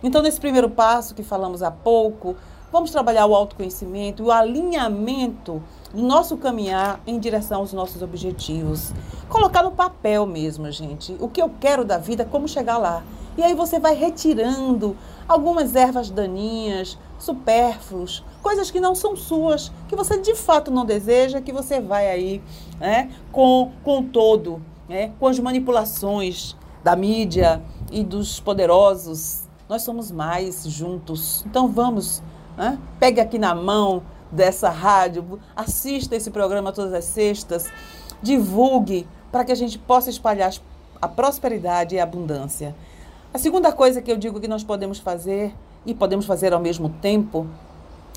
Então, 0.03 0.21
nesse 0.21 0.39
primeiro 0.39 0.69
passo 0.69 1.15
que 1.15 1.23
falamos 1.23 1.63
há 1.63 1.71
pouco, 1.71 2.35
vamos 2.71 2.91
trabalhar 2.91 3.25
o 3.25 3.33
autoconhecimento 3.33 4.21
e 4.21 4.25
o 4.27 4.31
alinhamento 4.31 5.63
nosso 5.95 6.37
caminhar 6.37 6.99
em 7.07 7.19
direção 7.19 7.61
aos 7.61 7.73
nossos 7.73 8.01
objetivos. 8.01 8.93
Colocar 9.29 9.63
no 9.63 9.71
papel 9.71 10.25
mesmo, 10.25 10.69
gente, 10.71 11.15
o 11.19 11.27
que 11.27 11.41
eu 11.41 11.49
quero 11.59 11.85
da 11.85 11.97
vida, 11.97 12.25
como 12.25 12.47
chegar 12.47 12.77
lá. 12.77 13.03
E 13.37 13.43
aí 13.43 13.53
você 13.53 13.79
vai 13.79 13.95
retirando 13.95 14.95
algumas 15.27 15.75
ervas 15.75 16.09
daninhas, 16.09 16.97
supérfluos, 17.17 18.23
coisas 18.41 18.71
que 18.71 18.79
não 18.79 18.95
são 18.95 19.15
suas, 19.15 19.71
que 19.87 19.95
você 19.95 20.17
de 20.17 20.35
fato 20.35 20.71
não 20.71 20.85
deseja, 20.85 21.41
que 21.41 21.51
você 21.51 21.81
vai 21.81 22.09
aí 22.09 22.41
né, 22.79 23.09
com, 23.31 23.71
com 23.83 24.03
todo, 24.03 24.61
né, 24.87 25.11
com 25.19 25.27
as 25.27 25.39
manipulações, 25.39 26.55
da 26.83 26.95
mídia 26.95 27.63
e 27.91 28.03
dos 28.03 28.39
poderosos. 28.39 29.49
Nós 29.67 29.81
somos 29.81 30.11
mais 30.11 30.63
juntos. 30.67 31.43
Então 31.47 31.67
vamos, 31.67 32.21
né? 32.55 32.77
pegue 32.99 33.19
aqui 33.19 33.39
na 33.39 33.55
mão 33.55 34.03
dessa 34.31 34.69
rádio, 34.69 35.39
assista 35.55 36.15
esse 36.15 36.31
programa 36.31 36.71
todas 36.71 36.93
as 36.93 37.05
sextas, 37.05 37.71
divulgue 38.21 39.07
para 39.31 39.43
que 39.43 39.51
a 39.51 39.55
gente 39.55 39.77
possa 39.77 40.09
espalhar 40.09 40.53
a 41.01 41.07
prosperidade 41.07 41.95
e 41.95 41.99
a 41.99 42.03
abundância. 42.03 42.75
A 43.33 43.37
segunda 43.37 43.71
coisa 43.71 44.01
que 44.01 44.11
eu 44.11 44.17
digo 44.17 44.39
que 44.39 44.47
nós 44.47 44.63
podemos 44.63 44.99
fazer 44.99 45.53
e 45.85 45.93
podemos 45.93 46.25
fazer 46.25 46.53
ao 46.53 46.59
mesmo 46.59 46.89
tempo 47.01 47.47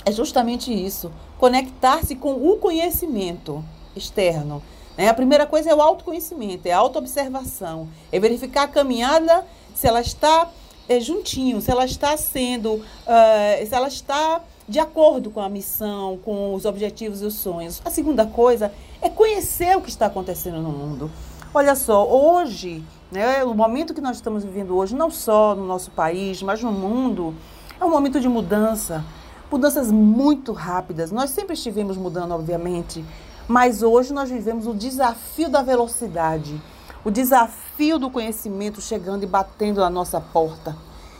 é 0.04 0.12
justamente 0.12 0.72
isso: 0.72 1.10
conectar-se 1.38 2.14
com 2.14 2.32
o 2.32 2.56
conhecimento 2.58 3.64
externo. 3.94 4.62
Né? 4.96 5.08
A 5.08 5.14
primeira 5.14 5.46
coisa 5.46 5.70
é 5.70 5.74
o 5.74 5.82
autoconhecimento, 5.82 6.66
é 6.66 6.72
a 6.72 6.78
autoobservação, 6.78 7.88
é 8.10 8.18
verificar 8.18 8.62
a 8.64 8.68
caminhada, 8.68 9.44
se 9.74 9.86
ela 9.86 10.00
está 10.00 10.50
é, 10.88 10.98
juntinho, 10.98 11.60
se 11.60 11.70
ela 11.70 11.84
está 11.84 12.16
sendo, 12.16 12.74
uh, 12.74 13.66
se 13.66 13.74
ela 13.74 13.88
está 13.88 14.40
de 14.68 14.78
acordo 14.78 15.30
com 15.30 15.40
a 15.40 15.48
missão, 15.48 16.18
com 16.18 16.54
os 16.54 16.66
objetivos 16.66 17.22
e 17.22 17.24
os 17.24 17.34
sonhos. 17.34 17.80
A 17.84 17.90
segunda 17.90 18.26
coisa 18.26 18.70
é 19.00 19.08
conhecer 19.08 19.76
o 19.76 19.80
que 19.80 19.88
está 19.88 20.06
acontecendo 20.06 20.60
no 20.60 20.70
mundo. 20.70 21.10
Olha 21.54 21.74
só, 21.74 22.06
hoje, 22.06 22.84
né, 23.10 23.42
o 23.42 23.54
momento 23.54 23.94
que 23.94 24.00
nós 24.00 24.16
estamos 24.16 24.44
vivendo 24.44 24.76
hoje, 24.76 24.94
não 24.94 25.10
só 25.10 25.54
no 25.54 25.66
nosso 25.66 25.90
país, 25.90 26.42
mas 26.42 26.62
no 26.62 26.70
mundo, 26.70 27.34
é 27.80 27.84
um 27.84 27.90
momento 27.90 28.20
de 28.20 28.28
mudança. 28.28 29.02
Mudanças 29.50 29.90
muito 29.90 30.52
rápidas. 30.52 31.10
Nós 31.10 31.30
sempre 31.30 31.54
estivemos 31.54 31.96
mudando, 31.96 32.32
obviamente, 32.32 33.02
mas 33.48 33.82
hoje 33.82 34.12
nós 34.12 34.28
vivemos 34.28 34.66
o 34.66 34.74
desafio 34.74 35.48
da 35.48 35.62
velocidade, 35.62 36.60
o 37.02 37.10
desafio 37.10 37.98
do 37.98 38.10
conhecimento 38.10 38.82
chegando 38.82 39.22
e 39.22 39.26
batendo 39.26 39.80
na 39.80 39.88
nossa 39.88 40.20
porta. 40.20 40.76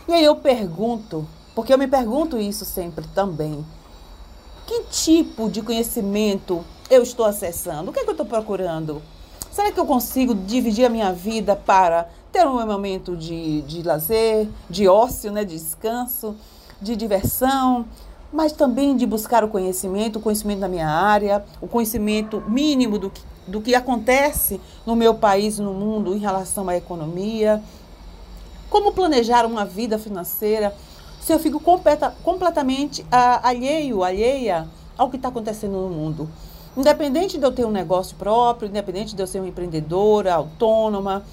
E 0.07 0.13
aí 0.13 0.25
eu 0.25 0.37
pergunto, 0.37 1.27
porque 1.59 1.75
eu 1.75 1.79
me 1.79 1.89
pergunto 1.89 2.39
isso 2.39 2.65
sempre 2.65 3.05
também: 3.09 3.67
que 4.65 4.85
tipo 4.93 5.51
de 5.51 5.61
conhecimento 5.61 6.65
eu 6.89 7.03
estou 7.03 7.27
acessando? 7.27 7.91
O 7.91 7.93
que 7.93 7.99
é 7.99 8.05
que 8.05 8.09
eu 8.09 8.13
estou 8.13 8.25
procurando? 8.25 9.03
Será 9.51 9.73
que 9.73 9.81
eu 9.81 9.85
consigo 9.85 10.37
dividir 10.37 10.85
a 10.85 10.89
minha 10.89 11.13
vida 11.13 11.57
para 11.57 12.09
ter 12.31 12.47
um 12.47 12.65
momento 12.65 13.17
de, 13.17 13.63
de 13.63 13.83
lazer, 13.83 14.49
de 14.71 14.87
ócio, 14.87 15.33
né, 15.33 15.43
de 15.43 15.59
descanso, 15.59 16.37
de 16.81 16.95
diversão, 16.95 17.87
mas 18.33 18.53
também 18.53 18.97
de 18.97 19.05
buscar 19.05 19.43
o 19.43 19.49
conhecimento, 19.49 20.21
o 20.21 20.23
conhecimento 20.23 20.61
da 20.61 20.69
minha 20.69 20.89
área, 20.89 21.45
o 21.61 21.67
conhecimento 21.67 22.41
mínimo 22.47 23.01
do 23.01 23.11
que, 23.11 23.23
do 23.49 23.61
que 23.61 23.75
acontece 23.75 24.61
no 24.87 24.95
meu 24.95 25.13
país 25.13 25.59
no 25.59 25.75
mundo 25.75 26.15
em 26.15 26.19
relação 26.19 26.69
à 26.69 26.77
economia. 26.77 27.61
Como 28.71 28.93
planejar 28.93 29.45
uma 29.45 29.65
vida 29.65 29.99
financeira 29.99 30.73
se 31.21 31.33
eu 31.33 31.39
fico 31.39 31.61
completa, 31.61 32.15
completamente 32.23 33.05
alheio, 33.11 34.03
alheia 34.03 34.69
ao 34.97 35.11
que 35.11 35.17
está 35.17 35.29
acontecendo 35.29 35.73
no 35.73 35.89
mundo? 35.89 36.29
Independente 36.77 37.39
de 37.39 37.45
eu 37.45 37.53
ter 37.53 37.65
um 37.65 37.71
negócio 37.71 38.17
próprio, 38.17 38.69
independente 38.69 39.15
de 39.15 39.23
eu 39.23 39.27
ser 39.27 39.41
uma 39.41 39.49
empreendedora, 39.49 40.35
autônoma, 40.35 41.25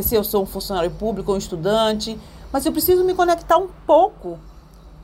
se 0.00 0.14
eu 0.14 0.22
sou 0.22 0.42
um 0.42 0.46
funcionário 0.46 0.90
público 0.90 1.30
ou 1.30 1.36
um 1.36 1.38
estudante, 1.38 2.18
mas 2.52 2.66
eu 2.66 2.72
preciso 2.72 3.04
me 3.04 3.14
conectar 3.14 3.56
um 3.56 3.68
pouco 3.86 4.38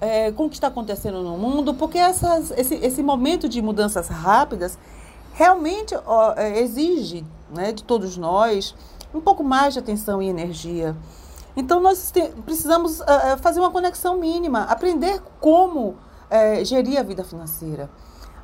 é, 0.01 0.31
com 0.33 0.47
o 0.47 0.49
que 0.49 0.57
está 0.57 0.69
acontecendo 0.69 1.23
no 1.23 1.37
mundo, 1.37 1.75
porque 1.75 1.99
essas, 1.99 2.51
esse, 2.53 2.75
esse 2.75 3.03
momento 3.03 3.49
de 3.49 3.63
mudanças 3.63 4.09
rápidas 4.09 4.79
realmente 5.33 5.95
ó, 6.07 6.35
é, 6.37 6.61
exige 6.61 7.25
né, 7.51 7.73
de 7.73 7.83
todos 7.85 8.17
nós 8.17 8.75
um 9.15 9.21
pouco 9.21 9.43
mais 9.43 9.75
de 9.75 9.79
atenção 9.79 10.21
e 10.21 10.29
energia. 10.29 10.97
Então, 11.57 11.81
nós 11.81 12.13
precisamos 12.45 13.01
uh, 13.01 13.05
fazer 13.41 13.61
uma 13.61 13.71
conexão 13.71 14.19
mínima, 14.19 14.65
aprender 14.65 15.23
como 15.41 15.89
uh, 15.91 16.65
gerir 16.65 16.99
a 16.99 17.03
vida 17.03 17.25
financeira, 17.25 17.89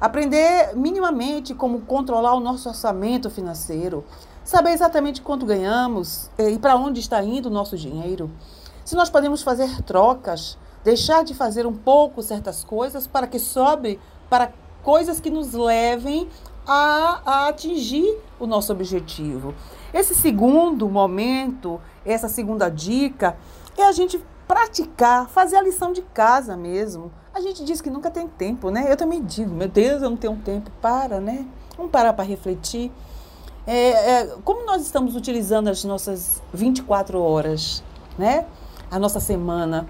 aprender 0.00 0.74
minimamente 0.74 1.54
como 1.54 1.82
controlar 1.82 2.34
o 2.34 2.40
nosso 2.40 2.68
orçamento 2.68 3.28
financeiro, 3.28 4.04
saber 4.42 4.70
exatamente 4.70 5.20
quanto 5.20 5.44
ganhamos 5.44 6.30
uh, 6.38 6.48
e 6.48 6.58
para 6.58 6.74
onde 6.76 7.00
está 7.00 7.22
indo 7.22 7.46
o 7.46 7.52
nosso 7.52 7.76
dinheiro. 7.76 8.30
Se 8.84 8.96
nós 8.96 9.10
podemos 9.10 9.42
fazer 9.42 9.82
trocas 9.82 10.56
deixar 10.84 11.24
de 11.24 11.34
fazer 11.34 11.66
um 11.66 11.74
pouco 11.74 12.22
certas 12.22 12.64
coisas 12.64 13.06
para 13.06 13.26
que 13.26 13.38
sobre 13.38 14.00
para 14.28 14.52
coisas 14.82 15.20
que 15.20 15.30
nos 15.30 15.52
levem 15.52 16.28
a, 16.66 17.20
a, 17.24 17.48
atingir 17.48 18.18
o 18.38 18.46
nosso 18.46 18.72
objetivo. 18.72 19.54
Esse 19.92 20.14
segundo 20.14 20.88
momento, 20.88 21.80
essa 22.04 22.28
segunda 22.28 22.68
dica, 22.68 23.36
é 23.76 23.84
a 23.84 23.92
gente 23.92 24.22
praticar, 24.46 25.28
fazer 25.28 25.56
a 25.56 25.62
lição 25.62 25.92
de 25.92 26.02
casa 26.02 26.56
mesmo. 26.56 27.12
A 27.34 27.40
gente 27.40 27.64
diz 27.64 27.80
que 27.80 27.90
nunca 27.90 28.10
tem 28.10 28.28
tempo, 28.28 28.70
né? 28.70 28.86
Eu 28.88 28.96
também 28.96 29.22
digo, 29.22 29.54
meu 29.54 29.68
Deus, 29.68 30.02
eu 30.02 30.10
não 30.10 30.16
tenho 30.16 30.36
tempo. 30.36 30.70
Para, 30.80 31.20
né? 31.20 31.46
Vamos 31.76 31.90
parar 31.92 32.12
para 32.12 32.24
refletir. 32.24 32.90
É, 33.66 33.90
é, 33.90 34.36
como 34.44 34.66
nós 34.66 34.82
estamos 34.82 35.14
utilizando 35.14 35.68
as 35.68 35.84
nossas 35.84 36.42
24 36.52 37.20
horas, 37.20 37.82
né? 38.18 38.46
A 38.90 38.98
nossa 38.98 39.20
semana 39.20 39.86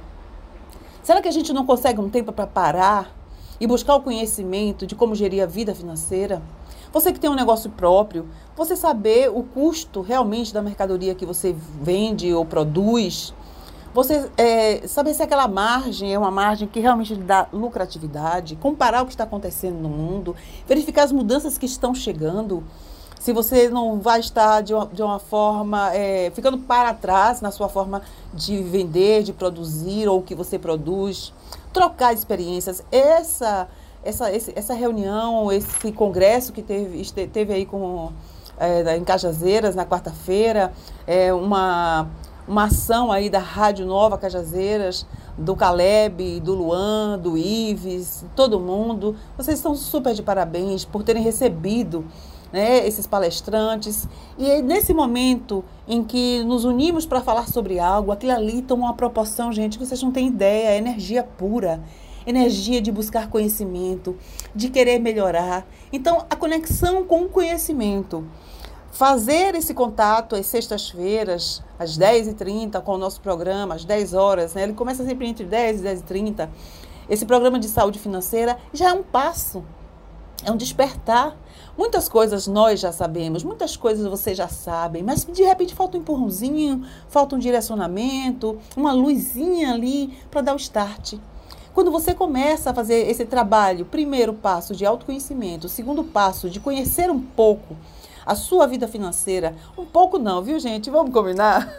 Será 1.02 1.20
que 1.20 1.26
a 1.26 1.32
gente 1.32 1.52
não 1.52 1.66
consegue 1.66 2.00
um 2.00 2.08
tempo 2.08 2.32
para 2.32 2.46
parar 2.46 3.12
e 3.60 3.66
buscar 3.66 3.96
o 3.96 4.00
conhecimento 4.00 4.86
de 4.86 4.94
como 4.94 5.16
gerir 5.16 5.42
a 5.42 5.46
vida 5.46 5.74
financeira? 5.74 6.40
Você 6.92 7.12
que 7.12 7.18
tem 7.18 7.28
um 7.28 7.34
negócio 7.34 7.68
próprio, 7.70 8.28
você 8.56 8.76
saber 8.76 9.30
o 9.30 9.42
custo 9.42 10.00
realmente 10.00 10.52
da 10.52 10.62
mercadoria 10.62 11.14
que 11.14 11.26
você 11.26 11.54
vende 11.80 12.32
ou 12.32 12.44
produz, 12.44 13.34
você 13.94 14.30
é, 14.38 14.86
saber 14.86 15.12
se 15.14 15.22
aquela 15.22 15.46
margem 15.46 16.14
é 16.14 16.18
uma 16.18 16.30
margem 16.30 16.66
que 16.66 16.80
realmente 16.80 17.14
dá 17.14 17.46
lucratividade, 17.52 18.56
comparar 18.56 19.02
o 19.02 19.06
que 19.06 19.12
está 19.12 19.24
acontecendo 19.24 19.78
no 19.78 19.88
mundo, 19.88 20.34
verificar 20.66 21.02
as 21.02 21.12
mudanças 21.12 21.58
que 21.58 21.66
estão 21.66 21.94
chegando 21.94 22.64
se 23.22 23.32
você 23.32 23.68
não 23.68 24.00
vai 24.00 24.18
estar 24.18 24.62
de 24.62 24.74
uma, 24.74 24.86
de 24.86 25.00
uma 25.00 25.20
forma, 25.20 25.94
é, 25.94 26.32
ficando 26.34 26.58
para 26.58 26.92
trás 26.92 27.40
na 27.40 27.52
sua 27.52 27.68
forma 27.68 28.02
de 28.34 28.60
vender, 28.64 29.22
de 29.22 29.32
produzir 29.32 30.08
ou 30.08 30.18
o 30.18 30.22
que 30.22 30.34
você 30.34 30.58
produz, 30.58 31.32
trocar 31.72 32.12
experiências. 32.12 32.82
Essa, 32.90 33.68
essa, 34.02 34.32
esse, 34.32 34.52
essa 34.56 34.74
reunião, 34.74 35.52
esse 35.52 35.92
congresso 35.92 36.52
que 36.52 36.62
teve, 36.62 37.04
teve 37.28 37.52
aí 37.52 37.64
com, 37.64 38.10
é, 38.62 38.96
em 38.96 39.04
Cajazeiras 39.04 39.74
na 39.74 39.84
quarta-feira, 39.84 40.72
é 41.06 41.32
uma, 41.32 42.08
uma 42.46 42.64
ação 42.64 43.10
aí 43.10 43.28
da 43.28 43.40
Rádio 43.40 43.84
Nova 43.84 44.16
Cajazeiras, 44.16 45.04
do 45.36 45.56
Caleb, 45.56 46.40
do 46.40 46.54
Luan, 46.54 47.18
do 47.18 47.36
Ives, 47.36 48.24
todo 48.36 48.60
mundo. 48.60 49.16
Vocês 49.36 49.58
estão 49.58 49.74
super 49.74 50.14
de 50.14 50.22
parabéns 50.22 50.84
por 50.84 51.02
terem 51.02 51.22
recebido 51.22 52.04
né, 52.52 52.86
esses 52.86 53.06
palestrantes. 53.06 54.06
E 54.38 54.62
nesse 54.62 54.92
momento 54.92 55.64
em 55.88 56.04
que 56.04 56.44
nos 56.44 56.64
unimos 56.64 57.06
para 57.06 57.20
falar 57.20 57.48
sobre 57.48 57.80
algo, 57.80 58.12
aquilo 58.12 58.32
ali 58.32 58.62
toma 58.62 58.84
uma 58.84 58.94
proporção, 58.94 59.50
gente, 59.52 59.78
que 59.78 59.84
vocês 59.84 60.02
não 60.02 60.12
têm 60.12 60.28
ideia, 60.28 60.68
é 60.68 60.76
energia 60.78 61.22
pura. 61.24 61.80
Energia 62.26 62.80
de 62.80 62.92
buscar 62.92 63.28
conhecimento, 63.28 64.16
de 64.54 64.68
querer 64.68 64.98
melhorar. 64.98 65.66
Então, 65.92 66.24
a 66.28 66.36
conexão 66.36 67.04
com 67.04 67.22
o 67.22 67.28
conhecimento 67.28 68.26
fazer 68.92 69.54
esse 69.54 69.72
contato 69.72 70.36
às 70.36 70.46
sextas-feiras, 70.46 71.62
às 71.78 71.98
10h30, 71.98 72.80
com 72.82 72.92
o 72.92 72.98
nosso 72.98 73.20
programa, 73.22 73.74
às 73.74 73.84
10 73.84 74.12
horas, 74.12 74.54
né? 74.54 74.64
Ele 74.64 74.74
começa 74.74 75.04
sempre 75.04 75.26
entre 75.26 75.44
10 75.46 75.80
e 75.80 75.84
10h30. 75.84 76.48
Esse 77.08 77.24
programa 77.24 77.58
de 77.58 77.68
saúde 77.68 77.98
financeira 77.98 78.58
já 78.72 78.90
é 78.90 78.92
um 78.92 79.02
passo, 79.02 79.64
é 80.44 80.52
um 80.52 80.56
despertar. 80.56 81.36
Muitas 81.76 82.06
coisas 82.06 82.46
nós 82.46 82.80
já 82.80 82.92
sabemos, 82.92 83.42
muitas 83.42 83.78
coisas 83.78 84.06
vocês 84.06 84.36
já 84.36 84.46
sabem, 84.46 85.02
mas 85.02 85.24
de 85.24 85.42
repente 85.42 85.74
falta 85.74 85.96
um 85.96 86.00
empurrãozinho, 86.00 86.86
falta 87.08 87.34
um 87.34 87.38
direcionamento, 87.38 88.58
uma 88.76 88.92
luzinha 88.92 89.72
ali 89.72 90.12
para 90.30 90.42
dar 90.42 90.52
o 90.52 90.58
start. 90.58 91.14
Quando 91.74 91.90
você 91.90 92.12
começa 92.12 92.70
a 92.70 92.74
fazer 92.74 93.08
esse 93.08 93.24
trabalho, 93.24 93.86
primeiro 93.86 94.34
passo 94.34 94.76
de 94.76 94.84
autoconhecimento, 94.84 95.70
segundo 95.70 96.04
passo 96.04 96.50
de 96.50 96.60
conhecer 96.60 97.10
um 97.10 97.18
pouco 97.18 97.76
a 98.26 98.34
sua 98.34 98.66
vida 98.66 98.86
financeira, 98.86 99.54
um 99.76 99.86
pouco 99.86 100.18
não, 100.18 100.42
viu, 100.42 100.58
gente? 100.60 100.90
Vamos 100.90 101.12
combinar? 101.12 101.72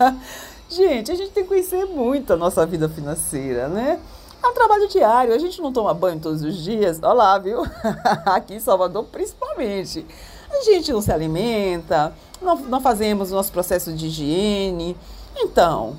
gente, 0.68 1.10
a 1.10 1.14
gente 1.14 1.30
tem 1.30 1.42
que 1.42 1.48
conhecer 1.48 1.86
muito 1.86 2.34
a 2.34 2.36
nossa 2.36 2.66
vida 2.66 2.88
financeira, 2.88 3.66
né? 3.66 3.98
É 4.42 4.46
um 4.46 4.54
trabalho 4.54 4.88
diário, 4.88 5.34
a 5.34 5.38
gente 5.38 5.60
não 5.60 5.72
toma 5.72 5.94
banho 5.94 6.20
todos 6.20 6.42
os 6.42 6.56
dias, 6.56 6.98
olha 7.02 7.12
lá, 7.12 7.38
viu? 7.38 7.62
Aqui 8.26 8.54
em 8.54 8.60
Salvador, 8.60 9.04
principalmente. 9.04 10.06
A 10.50 10.62
gente 10.64 10.92
não 10.92 11.00
se 11.00 11.12
alimenta, 11.12 12.12
não, 12.42 12.56
não 12.56 12.80
fazemos 12.80 13.32
o 13.32 13.34
nosso 13.34 13.52
processo 13.52 13.92
de 13.92 14.06
higiene. 14.06 14.96
Então, 15.36 15.96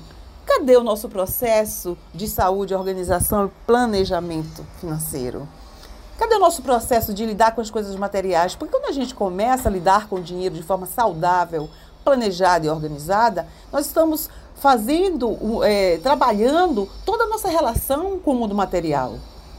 cadê 0.58 0.76
o 0.76 0.82
nosso 0.82 1.08
processo 1.08 1.96
de 2.14 2.28
saúde, 2.28 2.74
organização 2.74 3.46
e 3.46 3.50
planejamento 3.66 4.64
financeiro? 4.78 5.48
Cadê 6.18 6.34
o 6.34 6.38
nosso 6.38 6.62
processo 6.62 7.14
de 7.14 7.24
lidar 7.24 7.54
com 7.54 7.60
as 7.60 7.70
coisas 7.70 7.96
materiais? 7.96 8.54
Porque 8.54 8.72
quando 8.72 8.88
a 8.88 8.92
gente 8.92 9.14
começa 9.14 9.68
a 9.68 9.72
lidar 9.72 10.08
com 10.08 10.16
o 10.16 10.22
dinheiro 10.22 10.54
de 10.54 10.62
forma 10.62 10.86
saudável, 10.86 11.70
planejada 12.04 12.66
e 12.66 12.68
organizada, 12.68 13.46
nós 13.72 13.86
estamos 13.86 14.28
fazendo, 14.56 15.64
é, 15.64 15.98
trabalhando 15.98 16.88
toda 17.04 17.24
a 17.24 17.28
nossa 17.28 17.48
relação 17.48 18.18
com 18.18 18.32
o 18.32 18.34
mundo 18.34 18.54
material. 18.54 19.14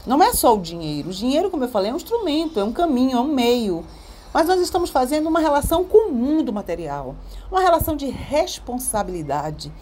Não 0.06 0.22
é 0.22 0.32
só 0.32 0.54
o 0.54 0.60
dinheiro. 0.60 1.10
O 1.10 1.12
dinheiro, 1.12 1.50
como 1.50 1.64
eu 1.64 1.68
falei, 1.68 1.90
é 1.90 1.94
um 1.94 1.96
instrumento, 1.96 2.60
é 2.60 2.64
um 2.64 2.72
caminho, 2.72 3.18
é 3.18 3.20
um 3.20 3.32
meio. 3.32 3.84
Mas 4.32 4.46
nós 4.46 4.60
estamos 4.60 4.90
fazendo 4.90 5.28
uma 5.28 5.40
relação 5.40 5.84
com 5.84 6.08
o 6.08 6.12
mundo 6.12 6.52
material, 6.52 7.14
uma 7.50 7.60
relação 7.60 7.96
de 7.96 8.06
responsabilidade, 8.06 9.72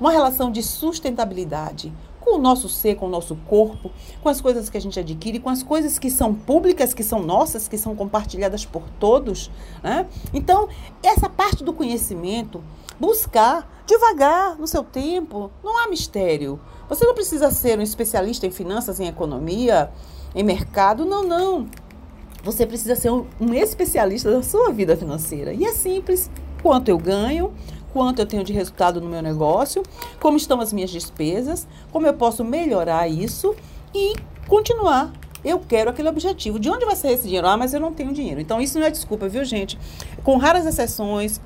uma 0.00 0.10
relação 0.10 0.50
de 0.50 0.62
sustentabilidade, 0.62 1.92
com 2.20 2.36
o 2.36 2.38
nosso 2.38 2.68
ser, 2.68 2.96
com 2.96 3.06
o 3.06 3.08
nosso 3.08 3.36
corpo, 3.48 3.90
com 4.22 4.28
as 4.28 4.40
coisas 4.40 4.68
que 4.68 4.76
a 4.76 4.80
gente 4.80 5.00
adquire, 5.00 5.38
com 5.38 5.48
as 5.48 5.62
coisas 5.62 5.98
que 5.98 6.10
são 6.10 6.34
públicas, 6.34 6.92
que 6.92 7.02
são 7.02 7.22
nossas, 7.22 7.66
que 7.66 7.78
são 7.78 7.96
compartilhadas 7.96 8.66
por 8.66 8.82
todos. 9.00 9.50
Né? 9.82 10.06
Então, 10.34 10.68
essa 11.02 11.28
parte 11.28 11.64
do 11.64 11.72
conhecimento, 11.72 12.62
buscar 13.00 13.82
devagar, 13.86 14.58
no 14.58 14.66
seu 14.66 14.84
tempo, 14.84 15.50
não 15.64 15.78
há 15.78 15.88
mistério. 15.88 16.60
Você 16.88 17.04
não 17.06 17.14
precisa 17.14 17.50
ser 17.50 17.78
um 17.78 17.82
especialista 17.82 18.46
em 18.46 18.50
finanças, 18.50 19.00
em 19.00 19.06
economia, 19.06 19.90
em 20.34 20.42
mercado, 20.42 21.06
não, 21.06 21.22
não. 21.22 21.66
Você 22.44 22.66
precisa 22.66 22.94
ser 22.94 23.10
um, 23.10 23.26
um 23.40 23.54
especialista 23.54 24.30
da 24.30 24.42
sua 24.42 24.70
vida 24.70 24.96
financeira. 24.96 25.52
E 25.52 25.64
é 25.64 25.72
simples. 25.72 26.30
Quanto 26.62 26.88
eu 26.88 26.98
ganho, 26.98 27.52
quanto 27.92 28.20
eu 28.20 28.26
tenho 28.26 28.44
de 28.44 28.52
resultado 28.52 29.00
no 29.00 29.08
meu 29.08 29.22
negócio, 29.22 29.82
como 30.20 30.36
estão 30.36 30.60
as 30.60 30.72
minhas 30.72 30.90
despesas, 30.90 31.66
como 31.90 32.06
eu 32.06 32.14
posso 32.14 32.44
melhorar 32.44 33.08
isso 33.08 33.54
e 33.94 34.14
continuar. 34.46 35.12
Eu 35.44 35.60
quero 35.60 35.90
aquele 35.90 36.08
objetivo. 36.08 36.58
De 36.58 36.68
onde 36.68 36.84
vai 36.84 36.96
sair 36.96 37.12
esse 37.12 37.24
dinheiro? 37.24 37.46
Ah, 37.46 37.56
mas 37.56 37.72
eu 37.72 37.80
não 37.80 37.92
tenho 37.92 38.12
dinheiro. 38.12 38.40
Então, 38.40 38.60
isso 38.60 38.78
não 38.78 38.86
é 38.86 38.90
desculpa, 38.90 39.28
viu, 39.28 39.44
gente? 39.44 39.78
Com 40.24 40.36
raras 40.36 40.66
exceções, 40.66 41.40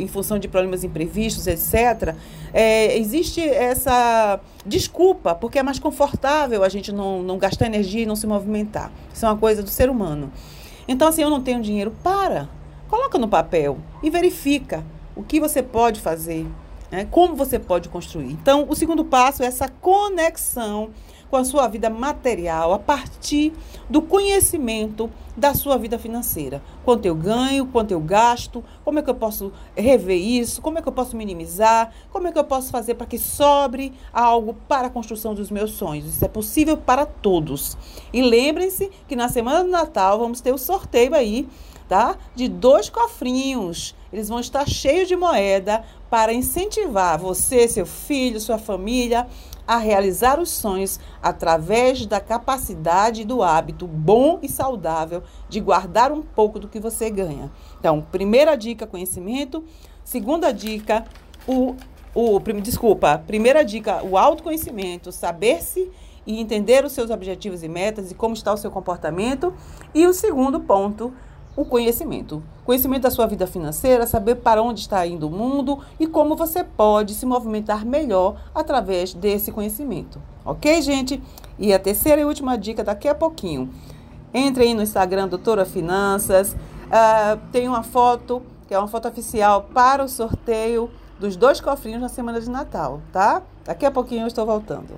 em 0.00 0.08
função 0.08 0.38
de 0.38 0.48
problemas 0.48 0.82
imprevistos, 0.82 1.46
etc., 1.46 2.14
é, 2.52 2.96
existe 2.96 3.40
essa 3.42 4.40
desculpa, 4.64 5.34
porque 5.34 5.58
é 5.58 5.62
mais 5.62 5.78
confortável 5.78 6.62
a 6.62 6.68
gente 6.68 6.90
não, 6.90 7.22
não 7.22 7.36
gastar 7.36 7.66
energia 7.66 8.02
e 8.02 8.06
não 8.06 8.16
se 8.16 8.26
movimentar. 8.26 8.90
Isso 9.12 9.26
é 9.26 9.28
uma 9.28 9.36
coisa 9.36 9.62
do 9.62 9.68
ser 9.68 9.90
humano. 9.90 10.32
Então, 10.88 11.08
assim, 11.08 11.22
eu 11.22 11.30
não 11.30 11.42
tenho 11.42 11.60
dinheiro, 11.60 11.92
para. 12.02 12.48
Coloca 12.88 13.18
no 13.18 13.28
papel 13.28 13.78
e 14.02 14.08
verifica 14.08 14.84
o 15.16 15.22
que 15.22 15.40
você 15.40 15.62
pode 15.62 16.00
fazer, 16.00 16.46
né? 16.90 17.06
como 17.10 17.34
você 17.34 17.58
pode 17.58 17.88
construir. 17.88 18.32
Então, 18.32 18.66
o 18.68 18.74
segundo 18.74 19.04
passo 19.04 19.42
é 19.42 19.46
essa 19.46 19.68
conexão 19.68 20.90
com 21.30 21.38
a 21.38 21.44
sua 21.44 21.66
vida 21.66 21.90
material 21.90 22.72
a 22.72 22.78
partir 22.78 23.52
do 23.90 24.00
conhecimento 24.00 25.10
da 25.36 25.52
sua 25.52 25.76
vida 25.76 25.98
financeira. 25.98 26.62
Quanto 26.84 27.06
eu 27.06 27.14
ganho, 27.16 27.66
quanto 27.66 27.90
eu 27.90 27.98
gasto, 27.98 28.62
como 28.84 29.00
é 29.00 29.02
que 29.02 29.10
eu 29.10 29.16
posso 29.16 29.52
rever 29.74 30.16
isso, 30.16 30.62
como 30.62 30.78
é 30.78 30.82
que 30.82 30.86
eu 30.86 30.92
posso 30.92 31.16
minimizar, 31.16 31.92
como 32.12 32.28
é 32.28 32.32
que 32.32 32.38
eu 32.38 32.44
posso 32.44 32.70
fazer 32.70 32.94
para 32.94 33.06
que 33.06 33.18
sobre 33.18 33.92
algo 34.12 34.54
para 34.68 34.86
a 34.86 34.90
construção 34.90 35.34
dos 35.34 35.50
meus 35.50 35.72
sonhos. 35.72 36.06
Isso 36.06 36.24
é 36.24 36.28
possível 36.28 36.76
para 36.76 37.04
todos. 37.04 37.76
E 38.12 38.22
lembrem-se 38.22 38.88
que 39.08 39.16
na 39.16 39.28
semana 39.28 39.64
do 39.64 39.70
Natal 39.70 40.18
vamos 40.20 40.40
ter 40.40 40.52
o 40.52 40.58
sorteio 40.58 41.14
aí 41.16 41.48
tá? 41.88 42.16
De 42.34 42.48
dois 42.48 42.88
cofrinhos. 42.88 43.94
Eles 44.14 44.28
vão 44.28 44.38
estar 44.38 44.64
cheios 44.68 45.08
de 45.08 45.16
moeda 45.16 45.82
para 46.08 46.32
incentivar 46.32 47.18
você, 47.18 47.66
seu 47.66 47.84
filho, 47.84 48.38
sua 48.40 48.58
família 48.58 49.26
a 49.66 49.76
realizar 49.76 50.38
os 50.38 50.50
sonhos 50.50 51.00
através 51.20 52.06
da 52.06 52.20
capacidade 52.20 53.24
do 53.24 53.42
hábito 53.42 53.88
bom 53.88 54.38
e 54.40 54.48
saudável 54.48 55.24
de 55.48 55.58
guardar 55.58 56.12
um 56.12 56.22
pouco 56.22 56.60
do 56.60 56.68
que 56.68 56.78
você 56.78 57.10
ganha. 57.10 57.50
Então, 57.80 58.06
primeira 58.12 58.56
dica, 58.56 58.86
conhecimento. 58.86 59.64
Segunda 60.04 60.52
dica, 60.52 61.04
o, 61.44 61.74
o 62.14 62.38
desculpa, 62.62 63.20
primeira 63.26 63.64
dica, 63.64 64.00
o 64.04 64.16
autoconhecimento, 64.16 65.10
saber-se 65.10 65.90
e 66.24 66.40
entender 66.40 66.84
os 66.84 66.92
seus 66.92 67.10
objetivos 67.10 67.64
e 67.64 67.68
metas 67.68 68.12
e 68.12 68.14
como 68.14 68.34
está 68.34 68.52
o 68.52 68.56
seu 68.56 68.70
comportamento. 68.70 69.52
E 69.92 70.06
o 70.06 70.12
segundo 70.12 70.60
ponto, 70.60 71.12
o 71.56 71.64
conhecimento. 71.64 72.42
Conhecimento 72.64 73.02
da 73.02 73.10
sua 73.10 73.26
vida 73.26 73.46
financeira, 73.46 74.06
saber 74.06 74.36
para 74.36 74.62
onde 74.62 74.80
está 74.80 75.06
indo 75.06 75.28
o 75.28 75.30
mundo 75.30 75.78
e 75.98 76.06
como 76.06 76.34
você 76.34 76.64
pode 76.64 77.14
se 77.14 77.26
movimentar 77.26 77.84
melhor 77.84 78.36
através 78.54 79.14
desse 79.14 79.52
conhecimento. 79.52 80.20
Ok, 80.44 80.82
gente? 80.82 81.22
E 81.58 81.72
a 81.72 81.78
terceira 81.78 82.20
e 82.20 82.24
última 82.24 82.56
dica 82.58 82.82
daqui 82.82 83.08
a 83.08 83.14
pouquinho. 83.14 83.70
Entre 84.32 84.64
aí 84.64 84.74
no 84.74 84.82
Instagram 84.82 85.28
Doutora 85.28 85.64
Finanças. 85.64 86.52
Uh, 86.54 87.40
tem 87.50 87.68
uma 87.68 87.82
foto, 87.82 88.42
que 88.66 88.74
é 88.74 88.78
uma 88.78 88.88
foto 88.88 89.08
oficial 89.08 89.68
para 89.72 90.04
o 90.04 90.08
sorteio 90.08 90.90
dos 91.18 91.36
dois 91.36 91.60
cofrinhos 91.60 92.00
na 92.00 92.08
semana 92.08 92.40
de 92.40 92.50
Natal, 92.50 93.00
tá? 93.12 93.42
Daqui 93.64 93.86
a 93.86 93.90
pouquinho 93.90 94.22
eu 94.22 94.26
estou 94.26 94.44
voltando. 94.44 94.94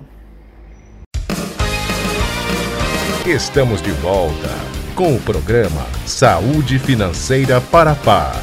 Estamos 3.25 3.81
de 3.81 3.91
volta 3.91 4.76
com 4.97 5.15
o 5.15 5.21
programa 5.21 5.85
Saúde 6.07 6.79
Financeira 6.79 7.61
para 7.61 7.91
a 7.91 7.95
Paz. 7.95 8.35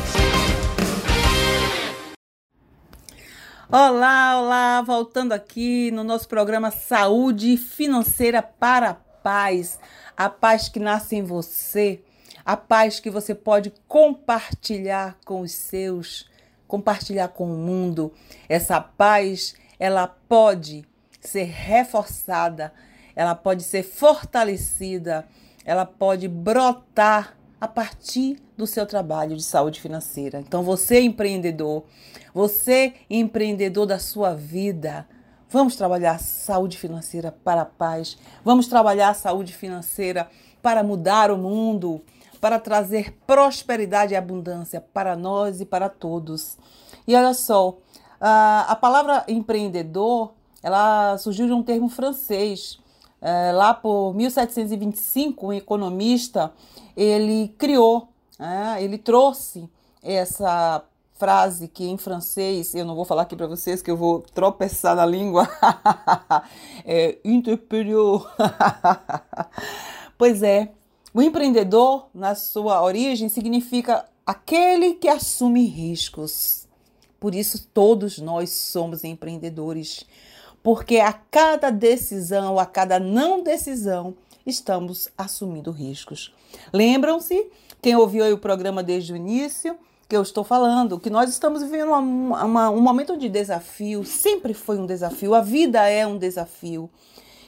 Olá, 3.69 4.41
olá, 4.41 4.83
voltando 4.83 5.33
aqui 5.33 5.91
no 5.91 6.05
nosso 6.05 6.29
programa 6.29 6.71
Saúde 6.71 7.57
Financeira 7.57 8.41
para 8.41 8.91
a 8.91 8.95
Paz. 8.95 9.81
A 10.17 10.31
paz 10.31 10.69
que 10.69 10.79
nasce 10.79 11.17
em 11.17 11.25
você, 11.25 12.01
a 12.45 12.57
paz 12.57 13.01
que 13.01 13.11
você 13.11 13.35
pode 13.35 13.73
compartilhar 13.89 15.19
com 15.25 15.41
os 15.41 15.51
seus, 15.51 16.31
compartilhar 16.69 17.31
com 17.31 17.53
o 17.53 17.59
mundo. 17.59 18.13
Essa 18.49 18.81
paz, 18.81 19.57
ela 19.77 20.07
pode 20.07 20.85
ser 21.21 21.47
reforçada, 21.47 22.73
ela 23.17 23.35
pode 23.35 23.65
ser 23.65 23.83
fortalecida 23.83 25.27
ela 25.65 25.87
pode 25.87 26.29
brotar 26.29 27.37
a 27.61 27.67
partir 27.67 28.39
do 28.57 28.67
seu 28.67 28.87
trabalho 28.87 29.37
de 29.37 29.43
saúde 29.43 29.81
financeira. 29.81 30.41
Então, 30.41 30.63
você 30.63 31.01
empreendedor, 31.01 31.85
você 32.35 32.95
empreendedor 33.09 33.87
da 33.87 33.99
sua 33.99 34.35
vida, 34.35 35.09
vamos 35.49 35.75
trabalhar 35.75 36.19
saúde 36.21 36.77
financeira 36.77 37.33
para 37.33 37.63
a 37.63 37.67
paz, 37.67 38.19
vamos 38.45 38.67
trabalhar 38.67 39.15
saúde 39.15 39.53
financeira 39.55 40.29
para 40.61 40.83
mudar 40.83 41.31
o 41.31 41.39
mundo, 41.39 42.03
para 42.41 42.59
trazer 42.59 43.17
prosperidade 43.27 44.13
e 44.13 44.17
abundância 44.17 44.81
para 44.81 45.17
nós 45.17 45.61
e 45.61 45.65
para 45.65 45.89
todos. 45.89 46.59
E 47.07 47.15
olha 47.15 47.33
só, 47.33 47.79
a 48.21 48.77
palavra 48.79 49.25
empreendedor, 49.27 50.35
ela 50.63 51.17
surgiu 51.19 51.47
de 51.47 51.53
um 51.53 51.63
termo 51.63 51.89
francês 51.89 52.79
é, 53.25 53.53
lá 53.53 53.73
por 53.73 54.13
1725, 54.15 55.47
um 55.47 55.53
economista, 55.55 56.53
ele 56.95 57.49
criou, 57.57 58.09
é, 58.39 58.85
ele 58.85 58.99
trouxe 58.99 59.67
essa 60.03 60.85
frase 61.15 61.69
que 61.69 61.87
em 61.87 61.97
francês, 61.97 62.75
eu 62.75 62.85
não 62.85 62.95
vou 62.95 63.07
falar 63.07 63.23
aqui 63.23 63.35
para 63.35 63.47
vocês 63.47 63.81
que 63.81 63.91
eu 63.91 63.97
vou 63.97 64.21
tropeçar 64.21 64.95
na 64.95 65.07
língua, 65.07 65.49
é 66.85 67.17
interperior. 67.25 68.31
pois 70.19 70.43
é, 70.43 70.73
o 71.15 71.23
empreendedor, 71.23 72.09
na 72.15 72.35
sua 72.35 72.83
origem, 72.83 73.31
significa 73.31 74.05
aquele 74.27 74.97
que 74.97 75.09
assume 75.09 75.65
riscos. 75.65 76.69
Por 77.19 77.35
isso, 77.35 77.69
todos 77.73 78.19
nós 78.19 78.51
somos 78.51 79.03
empreendedores, 79.03 80.05
porque 80.65 80.97
a 80.97 81.13
cada 81.13 81.71
decisão, 81.71 82.59
a 82.59 82.65
cada 82.65 82.99
não 82.99 83.43
decisão, 83.43 84.15
estamos 84.47 85.11
assumindo 85.17 85.71
riscos. 85.71 86.35
Lembram-se, 86.73 87.51
quem 87.83 87.95
ouviu 87.95 88.33
o 88.33 88.39
programa 88.39 88.83
desde 88.83 89.13
o 89.13 89.17
início, 89.17 89.77
que 90.09 90.17
eu 90.17 90.23
estou 90.23 90.43
falando, 90.43 90.99
que 90.99 91.11
nós 91.11 91.29
estamos 91.29 91.63
vivendo 91.63 91.89
uma, 91.89 91.99
uma, 92.45 92.71
um 92.71 92.81
momento 92.81 93.15
de 93.19 93.29
desafio, 93.29 94.05
sempre 94.05 94.55
foi 94.55 94.79
um 94.79 94.87
desafio, 94.87 95.35
a 95.35 95.43
vida 95.43 95.87
é 95.87 96.07
um 96.07 96.17
desafio. 96.17 96.89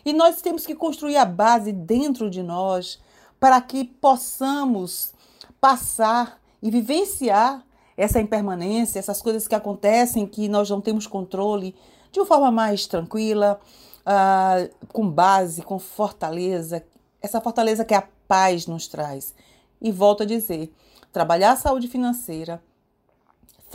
E 0.04 0.12
nós 0.12 0.42
temos 0.42 0.66
que 0.66 0.74
construir 0.74 1.16
a 1.16 1.24
base 1.24 1.72
dentro 1.72 2.28
de 2.28 2.42
nós 2.42 3.00
para 3.40 3.58
que 3.62 3.82
possamos 3.82 5.14
passar 5.58 6.38
e 6.62 6.70
vivenciar 6.70 7.64
essa 7.96 8.20
impermanência, 8.20 8.98
essas 8.98 9.22
coisas 9.22 9.48
que 9.48 9.54
acontecem 9.54 10.26
que 10.26 10.50
nós 10.50 10.68
não 10.68 10.82
temos 10.82 11.06
controle, 11.06 11.74
de 12.16 12.20
uma 12.20 12.26
forma 12.26 12.50
mais 12.50 12.86
tranquila, 12.86 13.60
uh, 14.06 14.86
com 14.88 15.06
base, 15.08 15.60
com 15.60 15.78
fortaleza, 15.78 16.82
essa 17.20 17.42
fortaleza 17.42 17.84
que 17.84 17.92
a 17.92 18.08
paz 18.26 18.66
nos 18.66 18.88
traz. 18.88 19.34
E 19.82 19.92
volto 19.92 20.22
a 20.22 20.26
dizer, 20.26 20.72
trabalhar 21.12 21.52
a 21.52 21.56
saúde 21.56 21.88
financeira, 21.88 22.62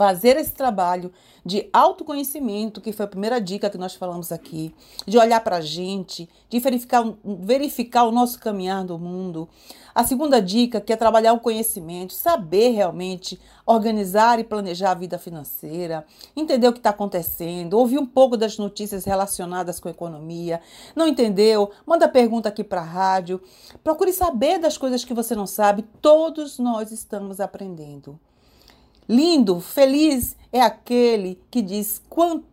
fazer 0.02 0.36
esse 0.36 0.50
trabalho 0.50 1.12
de 1.46 1.68
autoconhecimento, 1.72 2.80
que 2.80 2.92
foi 2.92 3.04
a 3.04 3.08
primeira 3.08 3.40
dica 3.40 3.70
que 3.70 3.78
nós 3.78 3.94
falamos 3.94 4.32
aqui, 4.32 4.74
de 5.06 5.16
olhar 5.16 5.40
para 5.44 5.58
a 5.58 5.60
gente, 5.60 6.28
de 6.50 6.58
verificar, 6.58 7.04
verificar 7.24 8.02
o 8.02 8.10
nosso 8.10 8.40
caminhar 8.40 8.82
no 8.82 8.98
mundo. 8.98 9.48
A 9.94 10.02
segunda 10.02 10.42
dica, 10.42 10.80
que 10.80 10.92
é 10.92 10.96
trabalhar 10.96 11.34
o 11.34 11.38
conhecimento, 11.38 12.14
saber 12.14 12.70
realmente 12.70 13.40
organizar 13.64 14.40
e 14.40 14.44
planejar 14.44 14.90
a 14.90 14.94
vida 14.94 15.20
financeira, 15.20 16.04
entender 16.34 16.66
o 16.66 16.72
que 16.72 16.80
está 16.80 16.90
acontecendo, 16.90 17.78
ouvir 17.78 17.98
um 17.98 18.06
pouco 18.06 18.36
das 18.36 18.58
notícias 18.58 19.04
relacionadas 19.04 19.78
com 19.78 19.86
a 19.86 19.92
economia. 19.92 20.60
Não 20.96 21.06
entendeu? 21.06 21.70
Manda 21.86 22.08
pergunta 22.08 22.48
aqui 22.48 22.64
para 22.64 22.80
a 22.80 22.84
rádio. 22.84 23.40
Procure 23.84 24.12
saber 24.12 24.58
das 24.58 24.76
coisas 24.76 25.04
que 25.04 25.14
você 25.14 25.36
não 25.36 25.46
sabe. 25.46 25.82
Todos 26.00 26.58
nós 26.58 26.90
estamos 26.90 27.38
aprendendo. 27.38 28.18
Lindo, 29.08 29.60
feliz 29.60 30.36
é 30.52 30.60
aquele 30.60 31.40
que 31.50 31.60
diz 31.60 32.00
quanto, 32.08 32.44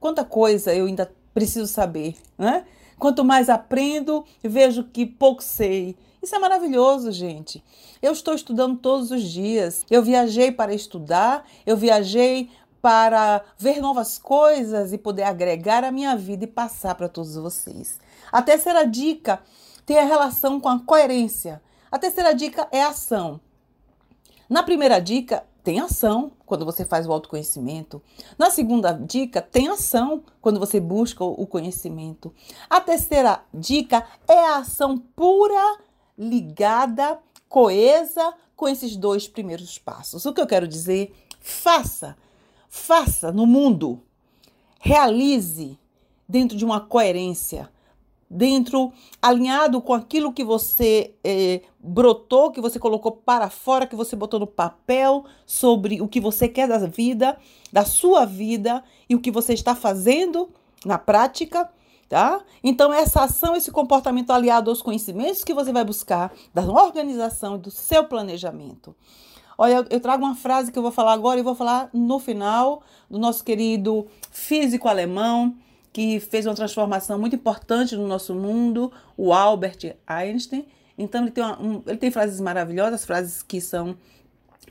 quanta 0.00 0.24
coisa 0.24 0.74
eu 0.74 0.86
ainda 0.86 1.10
preciso 1.32 1.66
saber, 1.66 2.16
né? 2.38 2.64
Quanto 2.98 3.24
mais 3.24 3.48
aprendo, 3.48 4.24
vejo 4.42 4.84
que 4.84 5.04
pouco 5.04 5.42
sei. 5.42 5.96
Isso 6.22 6.34
é 6.34 6.38
maravilhoso, 6.38 7.10
gente. 7.12 7.62
Eu 8.00 8.12
estou 8.12 8.34
estudando 8.34 8.78
todos 8.78 9.10
os 9.10 9.22
dias. 9.22 9.84
Eu 9.90 10.02
viajei 10.02 10.50
para 10.52 10.72
estudar, 10.72 11.44
eu 11.66 11.76
viajei 11.76 12.48
para 12.80 13.42
ver 13.58 13.80
novas 13.80 14.18
coisas 14.18 14.92
e 14.92 14.98
poder 14.98 15.24
agregar 15.24 15.84
a 15.84 15.90
minha 15.90 16.16
vida 16.16 16.44
e 16.44 16.46
passar 16.46 16.94
para 16.94 17.08
todos 17.08 17.34
vocês. 17.34 17.98
A 18.30 18.42
terceira 18.42 18.86
dica 18.86 19.40
tem 19.84 19.98
a 19.98 20.04
relação 20.04 20.60
com 20.60 20.68
a 20.68 20.78
coerência. 20.78 21.62
A 21.90 21.98
terceira 21.98 22.34
dica 22.34 22.68
é 22.70 22.82
ação. 22.82 23.40
Na 24.48 24.62
primeira 24.62 25.00
dica, 25.00 25.44
tem 25.64 25.80
ação 25.80 26.32
quando 26.44 26.66
você 26.66 26.84
faz 26.84 27.06
o 27.06 27.12
autoconhecimento. 27.12 28.02
Na 28.38 28.50
segunda 28.50 28.92
dica, 28.92 29.40
tem 29.40 29.68
ação 29.68 30.22
quando 30.42 30.60
você 30.60 30.78
busca 30.78 31.24
o 31.24 31.46
conhecimento. 31.46 32.32
A 32.68 32.82
terceira 32.82 33.42
dica 33.52 34.06
é 34.28 34.38
a 34.46 34.58
ação 34.58 34.98
pura, 34.98 35.78
ligada, 36.18 37.18
coesa 37.48 38.34
com 38.54 38.68
esses 38.68 38.94
dois 38.94 39.26
primeiros 39.26 39.78
passos. 39.78 40.26
O 40.26 40.34
que 40.34 40.40
eu 40.40 40.46
quero 40.46 40.68
dizer? 40.68 41.14
Faça, 41.40 42.14
faça 42.68 43.32
no 43.32 43.46
mundo, 43.46 44.02
realize 44.78 45.78
dentro 46.28 46.58
de 46.58 46.64
uma 46.64 46.80
coerência 46.80 47.70
dentro, 48.34 48.92
alinhado 49.22 49.80
com 49.80 49.94
aquilo 49.94 50.32
que 50.32 50.42
você 50.42 51.14
é, 51.22 51.60
brotou, 51.78 52.50
que 52.50 52.60
você 52.60 52.80
colocou 52.80 53.12
para 53.12 53.48
fora, 53.48 53.86
que 53.86 53.94
você 53.94 54.16
botou 54.16 54.40
no 54.40 54.46
papel 54.46 55.24
sobre 55.46 56.02
o 56.02 56.08
que 56.08 56.20
você 56.20 56.48
quer 56.48 56.66
da 56.66 56.78
vida, 56.78 57.38
da 57.72 57.84
sua 57.84 58.24
vida 58.24 58.82
e 59.08 59.14
o 59.14 59.20
que 59.20 59.30
você 59.30 59.54
está 59.54 59.74
fazendo 59.76 60.50
na 60.84 60.98
prática. 60.98 61.70
Tá? 62.08 62.42
Então, 62.62 62.92
essa 62.92 63.22
ação, 63.22 63.56
esse 63.56 63.70
comportamento 63.70 64.30
aliado 64.30 64.68
aos 64.68 64.82
conhecimentos 64.82 65.42
que 65.42 65.54
você 65.54 65.72
vai 65.72 65.84
buscar 65.84 66.32
da 66.52 66.62
organização 66.62 67.56
do 67.56 67.70
seu 67.70 68.04
planejamento. 68.04 68.94
Olha, 69.56 69.86
eu 69.88 70.00
trago 70.00 70.24
uma 70.24 70.34
frase 70.34 70.70
que 70.72 70.78
eu 70.78 70.82
vou 70.82 70.90
falar 70.90 71.12
agora 71.12 71.38
e 71.38 71.42
vou 71.42 71.54
falar 71.54 71.88
no 71.92 72.18
final 72.18 72.82
do 73.08 73.18
nosso 73.18 73.44
querido 73.44 74.06
físico 74.30 74.88
alemão, 74.88 75.56
que 75.94 76.18
fez 76.18 76.44
uma 76.44 76.56
transformação 76.56 77.16
muito 77.20 77.36
importante 77.36 77.94
no 77.94 78.08
nosso 78.08 78.34
mundo, 78.34 78.92
o 79.16 79.32
Albert 79.32 79.94
Einstein. 80.04 80.66
Então 80.98 81.22
ele 81.22 81.30
tem, 81.30 81.44
uma, 81.44 81.62
um, 81.62 81.82
ele 81.86 81.98
tem 81.98 82.10
frases 82.10 82.40
maravilhosas, 82.40 83.04
frases 83.04 83.44
que 83.44 83.60
são 83.60 83.96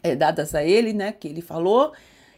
é, 0.03 0.17
dadas 0.17 0.53
a 0.53 0.61
ele, 0.61 0.91
né, 0.91 1.13
que 1.13 1.29
ele 1.29 1.41
falou. 1.41 1.93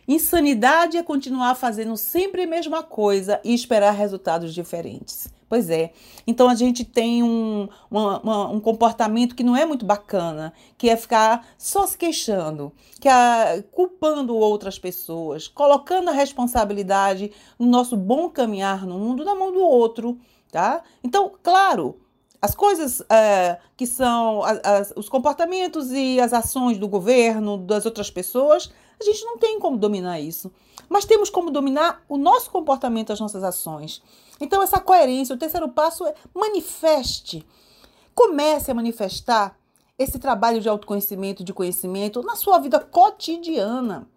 Insanidade 0.07 0.97
é 0.97 1.03
continuar 1.03 1.55
fazendo 1.55 1.97
sempre 1.97 2.43
a 2.43 2.47
mesma 2.47 2.83
coisa 2.83 3.41
e 3.43 3.55
esperar 3.55 3.89
resultados 3.89 4.53
diferentes. 4.53 5.33
Pois 5.55 5.69
é. 5.69 5.93
Então 6.27 6.49
a 6.49 6.53
gente 6.53 6.83
tem 6.83 7.23
um, 7.23 7.69
uma, 7.89 8.19
uma, 8.19 8.49
um 8.49 8.59
comportamento 8.59 9.33
que 9.33 9.41
não 9.41 9.55
é 9.55 9.65
muito 9.65 9.85
bacana, 9.85 10.51
que 10.77 10.89
é 10.89 10.97
ficar 10.97 11.47
só 11.57 11.87
se 11.87 11.97
queixando, 11.97 12.73
que 12.99 13.07
é 13.07 13.63
culpando 13.71 14.35
outras 14.35 14.77
pessoas, 14.77 15.47
colocando 15.47 16.09
a 16.09 16.11
responsabilidade 16.11 17.31
no 17.57 17.67
nosso 17.67 17.95
bom 17.95 18.29
caminhar 18.29 18.85
no 18.85 18.99
mundo 18.99 19.23
na 19.23 19.33
mão 19.33 19.49
do 19.49 19.61
outro, 19.61 20.19
tá? 20.51 20.83
Então, 21.01 21.31
claro, 21.41 22.01
as 22.41 22.53
coisas 22.53 23.01
é, 23.09 23.57
que 23.77 23.87
são 23.87 24.43
as, 24.43 24.59
as, 24.61 24.93
os 24.97 25.07
comportamentos 25.07 25.89
e 25.93 26.19
as 26.19 26.33
ações 26.33 26.77
do 26.77 26.89
governo, 26.89 27.57
das 27.57 27.85
outras 27.85 28.11
pessoas, 28.11 28.69
a 28.99 29.03
gente 29.03 29.23
não 29.23 29.37
tem 29.37 29.59
como 29.59 29.77
dominar 29.77 30.19
isso. 30.19 30.51
Mas 30.87 31.05
temos 31.05 31.29
como 31.29 31.51
dominar 31.51 32.03
o 32.07 32.17
nosso 32.17 32.49
comportamento, 32.49 33.11
as 33.11 33.19
nossas 33.19 33.43
ações. 33.43 34.01
Então, 34.39 34.61
essa 34.61 34.79
coerência, 34.79 35.35
o 35.35 35.39
terceiro 35.39 35.69
passo 35.69 36.05
é 36.05 36.13
manifeste. 36.33 37.45
Comece 38.13 38.71
a 38.71 38.73
manifestar 38.73 39.57
esse 39.97 40.19
trabalho 40.19 40.59
de 40.59 40.69
autoconhecimento, 40.69 41.43
de 41.43 41.53
conhecimento 41.53 42.21
na 42.21 42.35
sua 42.35 42.59
vida 42.59 42.79
cotidiana. 42.79 44.07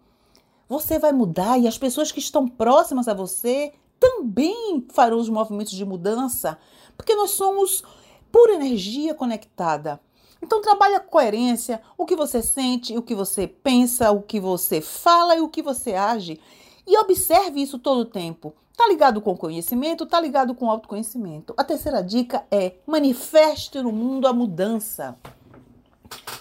Você 0.67 0.99
vai 0.99 1.11
mudar 1.11 1.57
e 1.57 1.67
as 1.67 1.77
pessoas 1.77 2.11
que 2.11 2.19
estão 2.19 2.47
próximas 2.47 3.07
a 3.07 3.13
você 3.13 3.73
também 3.99 4.85
farão 4.91 5.17
os 5.17 5.29
movimentos 5.29 5.73
de 5.73 5.83
mudança, 5.83 6.57
porque 6.95 7.15
nós 7.15 7.31
somos 7.31 7.83
pura 8.31 8.53
energia 8.53 9.13
conectada. 9.13 9.99
Então 10.41 10.61
trabalhe 10.61 10.95
a 10.95 10.99
coerência, 10.99 11.81
o 11.97 12.05
que 12.05 12.15
você 12.15 12.41
sente, 12.41 12.97
o 12.97 13.01
que 13.01 13.13
você 13.13 13.47
pensa, 13.47 14.11
o 14.11 14.21
que 14.21 14.39
você 14.39 14.81
fala 14.81 15.35
e 15.35 15.41
o 15.41 15.49
que 15.49 15.61
você 15.61 15.93
age. 15.93 16.39
E 16.87 16.97
observe 16.97 17.61
isso 17.61 17.77
todo 17.77 18.01
o 18.01 18.05
tempo. 18.05 18.53
Tá 18.75 18.87
ligado 18.87 19.19
com 19.19 19.35
conhecimento, 19.35 20.05
tá 20.05 20.21
ligado 20.21 20.55
com 20.55 20.71
autoconhecimento. 20.71 21.53
A 21.57 21.63
terceira 21.63 22.01
dica 22.01 22.45
é 22.49 22.75
manifeste 22.87 23.81
no 23.81 23.91
mundo 23.91 24.25
a 24.25 24.33
mudança. 24.33 25.17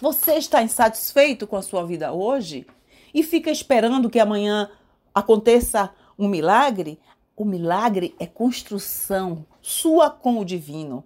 Você 0.00 0.34
está 0.34 0.62
insatisfeito 0.62 1.46
com 1.46 1.56
a 1.56 1.62
sua 1.62 1.84
vida 1.84 2.12
hoje 2.12 2.64
e 3.12 3.24
fica 3.24 3.50
esperando 3.50 4.08
que 4.08 4.20
amanhã 4.20 4.70
aconteça 5.12 5.92
um 6.16 6.28
milagre? 6.28 7.00
O 7.36 7.44
milagre 7.44 8.14
é 8.20 8.26
construção 8.26 9.44
sua 9.60 10.08
com 10.08 10.38
o 10.38 10.44
divino. 10.44 11.04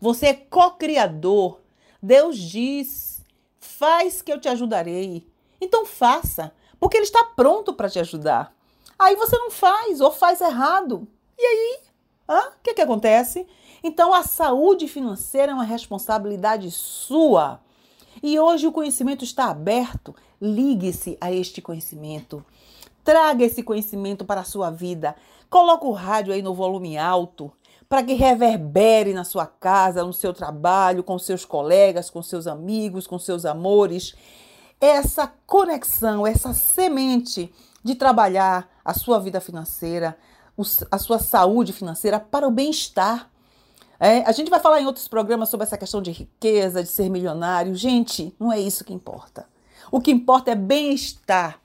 Você 0.00 0.26
é 0.26 0.34
co-criador 0.34 1.60
Deus 2.04 2.36
diz: 2.36 3.24
faz 3.58 4.20
que 4.20 4.30
eu 4.30 4.38
te 4.38 4.46
ajudarei. 4.46 5.26
Então 5.58 5.86
faça, 5.86 6.52
porque 6.78 6.98
Ele 6.98 7.06
está 7.06 7.24
pronto 7.24 7.72
para 7.72 7.88
te 7.88 7.98
ajudar. 7.98 8.54
Aí 8.98 9.16
você 9.16 9.38
não 9.38 9.50
faz 9.50 10.02
ou 10.02 10.12
faz 10.12 10.42
errado. 10.42 11.08
E 11.38 11.42
aí? 11.42 11.78
O 12.28 12.62
que, 12.62 12.74
que 12.74 12.82
acontece? 12.82 13.46
Então 13.82 14.12
a 14.12 14.22
saúde 14.22 14.86
financeira 14.86 15.52
é 15.52 15.54
uma 15.54 15.64
responsabilidade 15.64 16.70
sua. 16.70 17.60
E 18.22 18.38
hoje 18.38 18.66
o 18.66 18.72
conhecimento 18.72 19.24
está 19.24 19.46
aberto. 19.46 20.14
Ligue-se 20.38 21.16
a 21.22 21.32
este 21.32 21.62
conhecimento. 21.62 22.44
Traga 23.02 23.44
esse 23.44 23.62
conhecimento 23.62 24.26
para 24.26 24.42
a 24.42 24.44
sua 24.44 24.70
vida. 24.70 25.16
Coloque 25.48 25.86
o 25.86 25.92
rádio 25.92 26.34
aí 26.34 26.42
no 26.42 26.52
volume 26.52 26.98
alto 26.98 27.50
para 27.88 28.02
que 28.02 28.14
reverbere 28.14 29.12
na 29.12 29.24
sua 29.24 29.46
casa, 29.46 30.04
no 30.04 30.12
seu 30.12 30.32
trabalho, 30.32 31.04
com 31.04 31.18
seus 31.18 31.44
colegas, 31.44 32.10
com 32.10 32.22
seus 32.22 32.46
amigos, 32.46 33.06
com 33.06 33.18
seus 33.18 33.44
amores. 33.44 34.14
Essa 34.80 35.32
conexão, 35.46 36.26
essa 36.26 36.52
semente 36.52 37.52
de 37.82 37.94
trabalhar 37.94 38.68
a 38.84 38.94
sua 38.94 39.18
vida 39.18 39.40
financeira, 39.40 40.16
a 40.90 40.98
sua 40.98 41.18
saúde 41.18 41.72
financeira 41.72 42.18
para 42.18 42.48
o 42.48 42.50
bem-estar. 42.50 43.30
É, 44.00 44.18
a 44.22 44.32
gente 44.32 44.50
vai 44.50 44.60
falar 44.60 44.80
em 44.80 44.86
outros 44.86 45.06
programas 45.06 45.48
sobre 45.48 45.64
essa 45.64 45.78
questão 45.78 46.02
de 46.02 46.10
riqueza, 46.10 46.82
de 46.82 46.88
ser 46.88 47.08
milionário. 47.08 47.74
Gente, 47.74 48.34
não 48.38 48.52
é 48.52 48.58
isso 48.58 48.84
que 48.84 48.92
importa. 48.92 49.46
O 49.90 50.00
que 50.00 50.10
importa 50.10 50.50
é 50.50 50.54
bem-estar. 50.54 51.60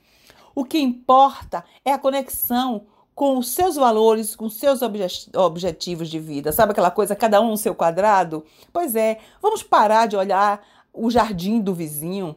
O 0.53 0.65
que 0.65 0.77
importa 0.77 1.63
é 1.85 1.93
a 1.93 1.97
conexão 1.97 2.85
com 3.19 3.37
os 3.37 3.49
seus 3.49 3.75
valores, 3.75 4.33
com 4.33 4.45
os 4.45 4.55
seus 4.55 4.79
objetivos 4.81 6.09
de 6.09 6.17
vida. 6.17 6.53
Sabe 6.53 6.71
aquela 6.71 6.89
coisa, 6.89 7.17
cada 7.17 7.41
um 7.41 7.49
no 7.49 7.57
seu 7.57 7.75
quadrado? 7.75 8.45
Pois 8.71 8.95
é, 8.95 9.19
vamos 9.41 9.61
parar 9.61 10.05
de 10.05 10.15
olhar 10.15 10.65
o 10.93 11.11
jardim 11.11 11.59
do 11.59 11.73
vizinho, 11.73 12.33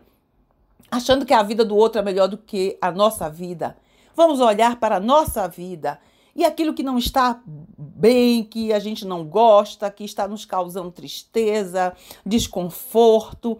achando 0.91 1.25
que 1.25 1.33
a 1.33 1.41
vida 1.45 1.65
do 1.65 1.77
outro 1.77 2.01
é 2.01 2.05
melhor 2.05 2.27
do 2.27 2.37
que 2.37 2.77
a 2.81 2.91
nossa 2.91 3.31
vida. 3.31 3.77
Vamos 4.17 4.41
olhar 4.41 4.81
para 4.81 4.97
a 4.97 5.01
nossa 5.01 5.47
vida 5.47 6.01
e 6.35 6.45
aquilo 6.45 6.75
que 6.75 6.83
não 6.83 6.99
está 6.99 7.41
bem, 7.47 8.43
que 8.43 8.73
a 8.73 8.81
gente 8.81 9.05
não 9.05 9.25
gosta, 9.25 9.89
que 9.89 10.03
está 10.03 10.27
nos 10.27 10.45
causando 10.45 10.91
tristeza, 10.91 11.95
desconforto, 12.27 13.57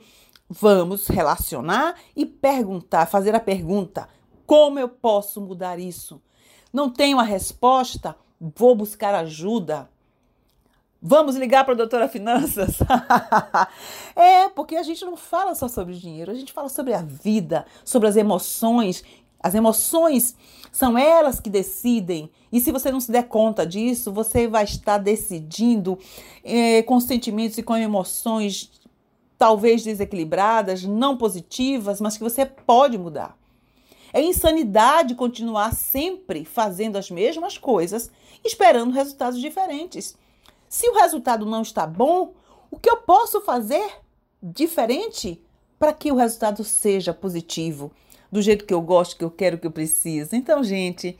vamos 0.51 1.07
relacionar 1.07 1.95
e 2.17 2.27
perguntar, 2.27 3.07
fazer 3.07 3.33
a 3.33 3.39
pergunta: 3.39 4.09
como 4.45 4.81
eu 4.81 4.89
posso 4.89 5.41
mudar 5.41 5.79
isso? 5.79 6.21
Não 6.73 6.89
tenho 6.89 7.19
a 7.19 7.23
resposta? 7.23 8.17
Vou 8.41 8.75
buscar 8.75 9.15
ajuda. 9.15 9.89
Vamos 11.01 11.35
ligar 11.37 11.65
para 11.65 11.75
a 11.75 11.77
doutora 11.77 12.09
Finanças? 12.09 12.79
é, 14.15 14.49
porque 14.49 14.77
a 14.77 14.83
gente 14.83 15.05
não 15.05 15.17
fala 15.17 15.55
só 15.55 15.67
sobre 15.67 15.95
dinheiro, 15.95 16.31
a 16.31 16.35
gente 16.35 16.53
fala 16.53 16.69
sobre 16.69 16.95
a 16.95 17.03
vida, 17.03 17.67
sobre 17.85 18.09
as 18.09 18.17
emoções. 18.17 19.05
As 19.41 19.55
emoções 19.55 20.37
são 20.71 20.97
elas 20.97 21.41
que 21.41 21.51
decidem. 21.51 22.31
E 22.53 22.61
se 22.61 22.71
você 22.71 22.93
não 22.93 23.01
se 23.01 23.11
der 23.11 23.27
conta 23.27 23.67
disso, 23.67 24.13
você 24.13 24.47
vai 24.47 24.63
estar 24.63 24.99
decidindo 24.99 25.99
é, 26.45 26.83
com 26.85 27.01
sentimentos 27.01 27.59
e 27.59 27.63
com 27.65 27.77
emoções 27.77 28.71
talvez 29.37 29.83
desequilibradas, 29.83 30.85
não 30.85 31.17
positivas, 31.17 32.01
mas 32.01 32.17
que 32.17 32.23
você 32.23 32.47
pode 32.47 32.97
mudar. 32.97 33.37
É 34.13 34.21
insanidade 34.21 35.15
continuar 35.15 35.75
sempre 35.75 36.45
fazendo 36.45 36.97
as 36.97 37.11
mesmas 37.11 37.57
coisas, 37.57 38.11
esperando 38.45 38.93
resultados 38.93 39.41
diferentes. 39.41 40.17
Se 40.69 40.89
o 40.89 40.95
resultado 40.95 41.47
não 41.47 41.63
está 41.63 41.87
bom, 41.87 42.35
o 42.71 42.79
que 42.79 42.91
eu 42.91 42.99
posso 42.99 43.41
fazer 43.41 44.01
diferente 44.43 45.43
para 45.79 45.93
que 45.93 46.13
o 46.13 46.17
resultado 46.17 46.63
seja 46.65 47.13
positivo, 47.13 47.93
do 48.31 48.41
jeito 48.41 48.65
que 48.65 48.73
eu 48.73 48.81
gosto, 48.81 49.17
que 49.17 49.25
eu 49.25 49.31
quero, 49.31 49.59
que 49.59 49.67
eu 49.67 49.71
preciso? 49.71 50.35
Então, 50.35 50.65
gente, 50.65 51.19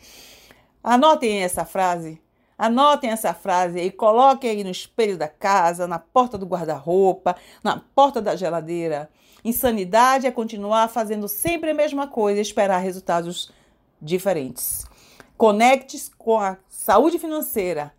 anotem 0.83 1.43
essa 1.43 1.65
frase. 1.65 2.21
Anotem 2.57 3.11
essa 3.11 3.35
frase 3.35 3.81
e 3.81 3.91
coloquem 3.91 4.51
aí 4.51 4.65
no 4.65 4.71
espelho 4.71 5.19
da 5.19 5.27
casa, 5.27 5.89
na 5.89 5.99
porta 5.99 6.39
do 6.39 6.47
guarda-roupa, 6.47 7.37
na 7.63 7.83
porta 7.95 8.23
da 8.23 8.37
geladeira. 8.37 9.11
Insanidade 9.45 10.27
é 10.27 10.31
continuar 10.31 10.89
fazendo 10.89 11.27
sempre 11.27 11.71
a 11.71 11.75
mesma 11.75 12.07
coisa 12.07 12.39
e 12.39 12.43
esperar 12.43 12.79
resultados 12.79 13.51
diferentes. 14.01 14.87
Conecte-se 15.37 16.11
com 16.17 16.39
a 16.39 16.57
saúde 16.69 17.19
financeira. 17.19 17.93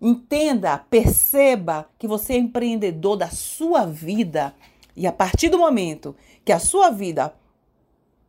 Entenda, 0.00 0.78
perceba 0.78 1.86
que 1.98 2.06
você 2.06 2.32
é 2.32 2.38
empreendedor 2.38 3.16
da 3.16 3.28
sua 3.28 3.84
vida. 3.84 4.54
E 4.96 5.06
a 5.06 5.12
partir 5.12 5.50
do 5.50 5.58
momento 5.58 6.16
que 6.44 6.52
a 6.52 6.58
sua 6.58 6.88
vida 6.88 7.34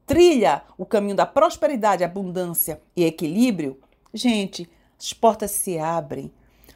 trilha 0.06 0.64
o 0.78 0.86
caminho 0.86 1.16
da 1.16 1.26
prosperidade, 1.26 2.04
abundância 2.04 2.82
e 2.94 3.06
equilíbrio, 3.06 3.80
gente, 4.14 4.70
as 5.00 5.14
portas 5.14 5.52
se 5.52 5.80
abrem. 5.80 6.30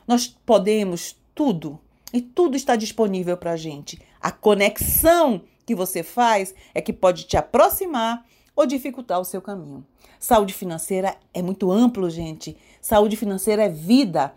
Nós 0.07 0.27
podemos 0.27 1.17
tudo 1.33 1.77
e 2.13 2.21
tudo 2.21 2.55
está 2.55 2.77
disponível 2.77 3.35
para 3.35 3.51
a 3.51 3.57
gente. 3.57 4.01
A 4.21 4.31
conexão 4.31 5.41
que 5.65 5.75
você 5.75 6.03
faz 6.03 6.53
é 6.73 6.81
que 6.81 6.93
pode 6.93 7.25
te 7.25 7.35
aproximar 7.35 8.25
ou 8.55 8.65
dificultar 8.65 9.19
o 9.19 9.25
seu 9.25 9.41
caminho. 9.41 9.85
Saúde 10.19 10.53
financeira 10.53 11.15
é 11.33 11.41
muito 11.41 11.71
amplo, 11.71 12.09
gente. 12.09 12.57
Saúde 12.81 13.17
financeira 13.17 13.63
é 13.63 13.69
vida. 13.69 14.33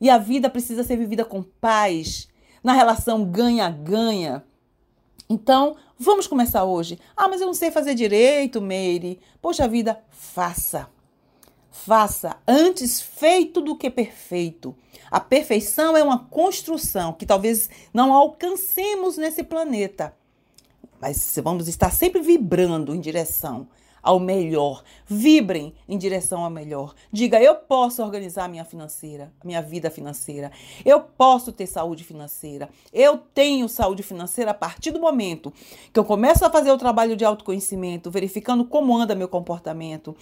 E 0.00 0.08
a 0.08 0.18
vida 0.18 0.48
precisa 0.48 0.82
ser 0.82 0.96
vivida 0.96 1.24
com 1.24 1.42
paz, 1.42 2.28
na 2.62 2.72
relação 2.72 3.24
ganha-ganha. 3.24 4.42
Então, 5.28 5.76
vamos 5.98 6.26
começar 6.26 6.64
hoje. 6.64 6.98
Ah, 7.16 7.28
mas 7.28 7.40
eu 7.40 7.46
não 7.46 7.54
sei 7.54 7.70
fazer 7.70 7.94
direito, 7.94 8.60
Meire. 8.60 9.20
Poxa 9.40 9.68
vida, 9.68 10.02
faça. 10.10 10.88
Faça 11.70 12.36
antes 12.46 13.00
feito 13.00 13.60
do 13.60 13.76
que 13.76 13.88
perfeito. 13.90 14.74
A 15.10 15.20
perfeição 15.20 15.96
é 15.96 16.02
uma 16.02 16.18
construção 16.18 17.12
que 17.12 17.26
talvez 17.26 17.70
não 17.94 18.12
alcancemos 18.12 19.16
nesse 19.16 19.42
planeta 19.42 20.14
mas 21.02 21.36
vamos 21.42 21.66
estar 21.66 21.90
sempre 21.90 22.22
vibrando 22.22 22.94
em 22.94 23.00
direção 23.00 23.66
ao 24.00 24.20
melhor. 24.20 24.84
Vibrem 25.04 25.74
em 25.88 25.98
direção 25.98 26.44
ao 26.44 26.50
melhor. 26.50 26.94
Diga: 27.10 27.42
eu 27.42 27.56
posso 27.56 28.02
organizar 28.04 28.48
minha 28.48 28.64
financeira, 28.64 29.32
minha 29.44 29.60
vida 29.60 29.90
financeira. 29.90 30.52
Eu 30.84 31.00
posso 31.00 31.50
ter 31.50 31.66
saúde 31.66 32.04
financeira. 32.04 32.68
Eu 32.92 33.18
tenho 33.18 33.68
saúde 33.68 34.04
financeira 34.04 34.52
a 34.52 34.54
partir 34.54 34.92
do 34.92 35.00
momento 35.00 35.52
que 35.92 35.98
eu 35.98 36.04
começo 36.04 36.44
a 36.44 36.50
fazer 36.50 36.70
o 36.70 36.78
trabalho 36.78 37.16
de 37.16 37.24
autoconhecimento, 37.24 38.08
verificando 38.08 38.64
como 38.64 38.96
anda 38.96 39.16
meu 39.16 39.28
comportamento. 39.28 40.16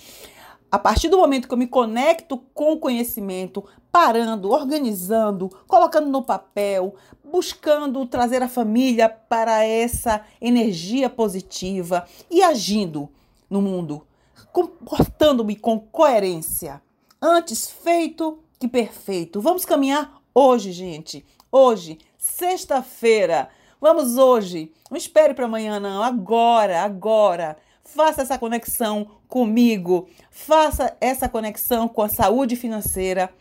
A 0.70 0.78
partir 0.78 1.09
do 1.09 1.18
momento 1.18 1.48
que 1.48 1.54
eu 1.54 1.59
me 1.59 1.66
conecto 1.66 2.38
com 2.54 2.72
o 2.72 2.78
conhecimento, 2.78 3.64
parando, 3.90 4.50
organizando, 4.50 5.50
colocando 5.66 6.09
no 6.09 6.22
papel, 6.22 6.94
buscando 7.24 8.06
trazer 8.06 8.40
a 8.40 8.48
família 8.48 9.09
para 9.09 9.64
essa 9.64 10.24
energia 10.40 11.11
positiva 11.11 12.06
e 12.30 12.40
agindo 12.40 13.09
no 13.48 13.61
mundo, 13.61 14.06
comportando-me 14.52 15.56
com 15.56 15.80
coerência. 15.80 16.80
Antes 17.20 17.68
feito 17.68 18.38
que 18.59 18.68
perfeito. 18.68 19.40
Vamos 19.40 19.64
caminhar 19.64 20.20
hoje, 20.33 20.70
gente. 20.70 21.26
Hoje, 21.50 21.98
sexta-feira. 22.16 23.48
Vamos 23.80 24.16
hoje. 24.16 24.72
Não 24.88 24.96
espere 24.96 25.35
para 25.35 25.46
amanhã, 25.46 25.80
não. 25.80 26.02
Agora, 26.02 26.83
agora. 26.83 27.56
Faça 27.83 28.22
essa 28.22 28.38
conexão 28.38 29.19
comigo. 29.30 30.08
Faça 30.30 30.94
essa 31.00 31.28
conexão 31.28 31.88
com 31.88 32.02
a 32.02 32.08
saúde 32.08 32.56
financeira 32.56 33.32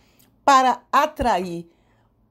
para 0.45 0.81
atrair 0.91 1.67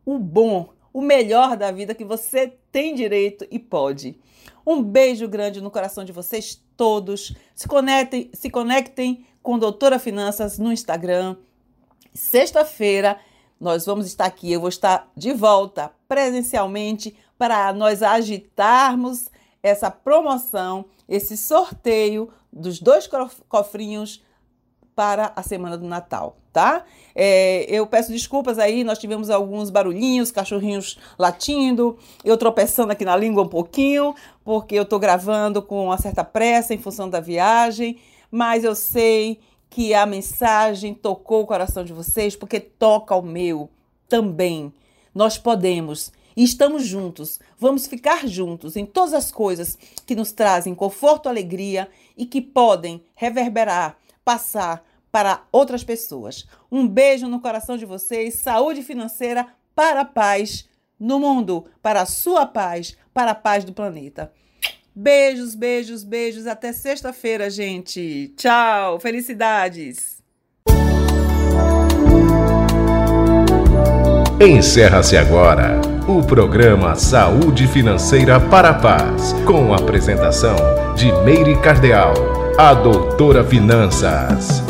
o 0.06 0.18
bom, 0.18 0.70
o 0.92 1.02
melhor 1.02 1.56
da 1.56 1.70
vida 1.70 1.94
que 1.94 2.04
você 2.04 2.56
tem 2.72 2.94
direito 2.94 3.46
e 3.50 3.58
pode. 3.58 4.18
Um 4.66 4.82
beijo 4.82 5.28
grande 5.28 5.60
no 5.60 5.70
coração 5.70 6.04
de 6.04 6.12
vocês 6.12 6.62
todos. 6.76 7.34
Se 7.54 7.68
conectem, 7.68 8.30
se 8.32 8.48
conectem 8.48 9.26
com 9.42 9.58
Doutora 9.58 9.98
Finanças 9.98 10.58
no 10.58 10.72
Instagram. 10.72 11.36
Sexta-feira 12.14 13.18
nós 13.60 13.86
vamos 13.86 14.06
estar 14.06 14.26
aqui, 14.26 14.52
eu 14.52 14.60
vou 14.60 14.68
estar 14.68 15.10
de 15.16 15.32
volta 15.32 15.90
presencialmente 16.06 17.16
para 17.36 17.72
nós 17.72 18.02
agitarmos 18.02 19.28
essa 19.62 19.90
promoção, 19.90 20.86
esse 21.08 21.36
sorteio 21.36 22.30
dos 22.52 22.80
dois 22.80 23.08
cofrinhos 23.48 24.22
para 24.94 25.32
a 25.36 25.44
semana 25.44 25.78
do 25.78 25.86
Natal, 25.86 26.36
tá? 26.52 26.84
É, 27.14 27.64
eu 27.68 27.86
peço 27.86 28.10
desculpas 28.10 28.58
aí, 28.58 28.82
nós 28.82 28.98
tivemos 28.98 29.30
alguns 29.30 29.70
barulhinhos, 29.70 30.32
cachorrinhos 30.32 30.98
latindo, 31.16 31.96
eu 32.24 32.36
tropeçando 32.36 32.90
aqui 32.90 33.04
na 33.04 33.16
língua 33.16 33.44
um 33.44 33.48
pouquinho, 33.48 34.12
porque 34.42 34.74
eu 34.74 34.84
tô 34.84 34.98
gravando 34.98 35.62
com 35.62 35.84
uma 35.84 35.98
certa 35.98 36.24
pressa 36.24 36.74
em 36.74 36.78
função 36.78 37.08
da 37.08 37.20
viagem, 37.20 37.98
mas 38.28 38.64
eu 38.64 38.74
sei 38.74 39.38
que 39.70 39.94
a 39.94 40.04
mensagem 40.04 40.94
tocou 40.94 41.42
o 41.42 41.46
coração 41.46 41.84
de 41.84 41.92
vocês, 41.92 42.34
porque 42.34 42.58
toca 42.58 43.14
o 43.14 43.22
meu 43.22 43.70
também. 44.08 44.72
Nós 45.14 45.38
podemos 45.38 46.10
e 46.38 46.44
estamos 46.44 46.86
juntos. 46.86 47.40
Vamos 47.58 47.88
ficar 47.88 48.28
juntos 48.28 48.76
em 48.76 48.86
todas 48.86 49.12
as 49.12 49.32
coisas 49.32 49.76
que 50.06 50.14
nos 50.14 50.30
trazem 50.30 50.72
conforto, 50.72 51.28
alegria 51.28 51.88
e 52.16 52.24
que 52.24 52.40
podem 52.40 53.02
reverberar, 53.16 53.98
passar 54.24 54.86
para 55.10 55.42
outras 55.50 55.82
pessoas. 55.82 56.46
Um 56.70 56.86
beijo 56.86 57.26
no 57.26 57.40
coração 57.40 57.76
de 57.76 57.84
vocês, 57.84 58.36
saúde 58.36 58.84
financeira 58.84 59.48
para 59.74 60.02
a 60.02 60.04
paz 60.04 60.68
no 60.96 61.18
mundo, 61.18 61.66
para 61.82 62.02
a 62.02 62.06
sua 62.06 62.46
paz, 62.46 62.96
para 63.12 63.32
a 63.32 63.34
paz 63.34 63.64
do 63.64 63.72
planeta. 63.72 64.32
Beijos, 64.94 65.56
beijos, 65.56 66.04
beijos. 66.04 66.46
Até 66.46 66.72
sexta-feira, 66.72 67.50
gente. 67.50 68.32
Tchau. 68.36 69.00
Felicidades. 69.00 70.17
Encerra-se 74.40 75.16
agora 75.16 75.80
o 76.06 76.22
programa 76.22 76.94
Saúde 76.94 77.66
Financeira 77.66 78.38
para 78.38 78.70
a 78.70 78.74
Paz, 78.74 79.34
com 79.44 79.74
a 79.74 79.78
apresentação 79.78 80.54
de 80.94 81.10
Meire 81.24 81.56
Cardeal, 81.56 82.14
a 82.56 82.72
doutora 82.72 83.42
Finanças. 83.42 84.62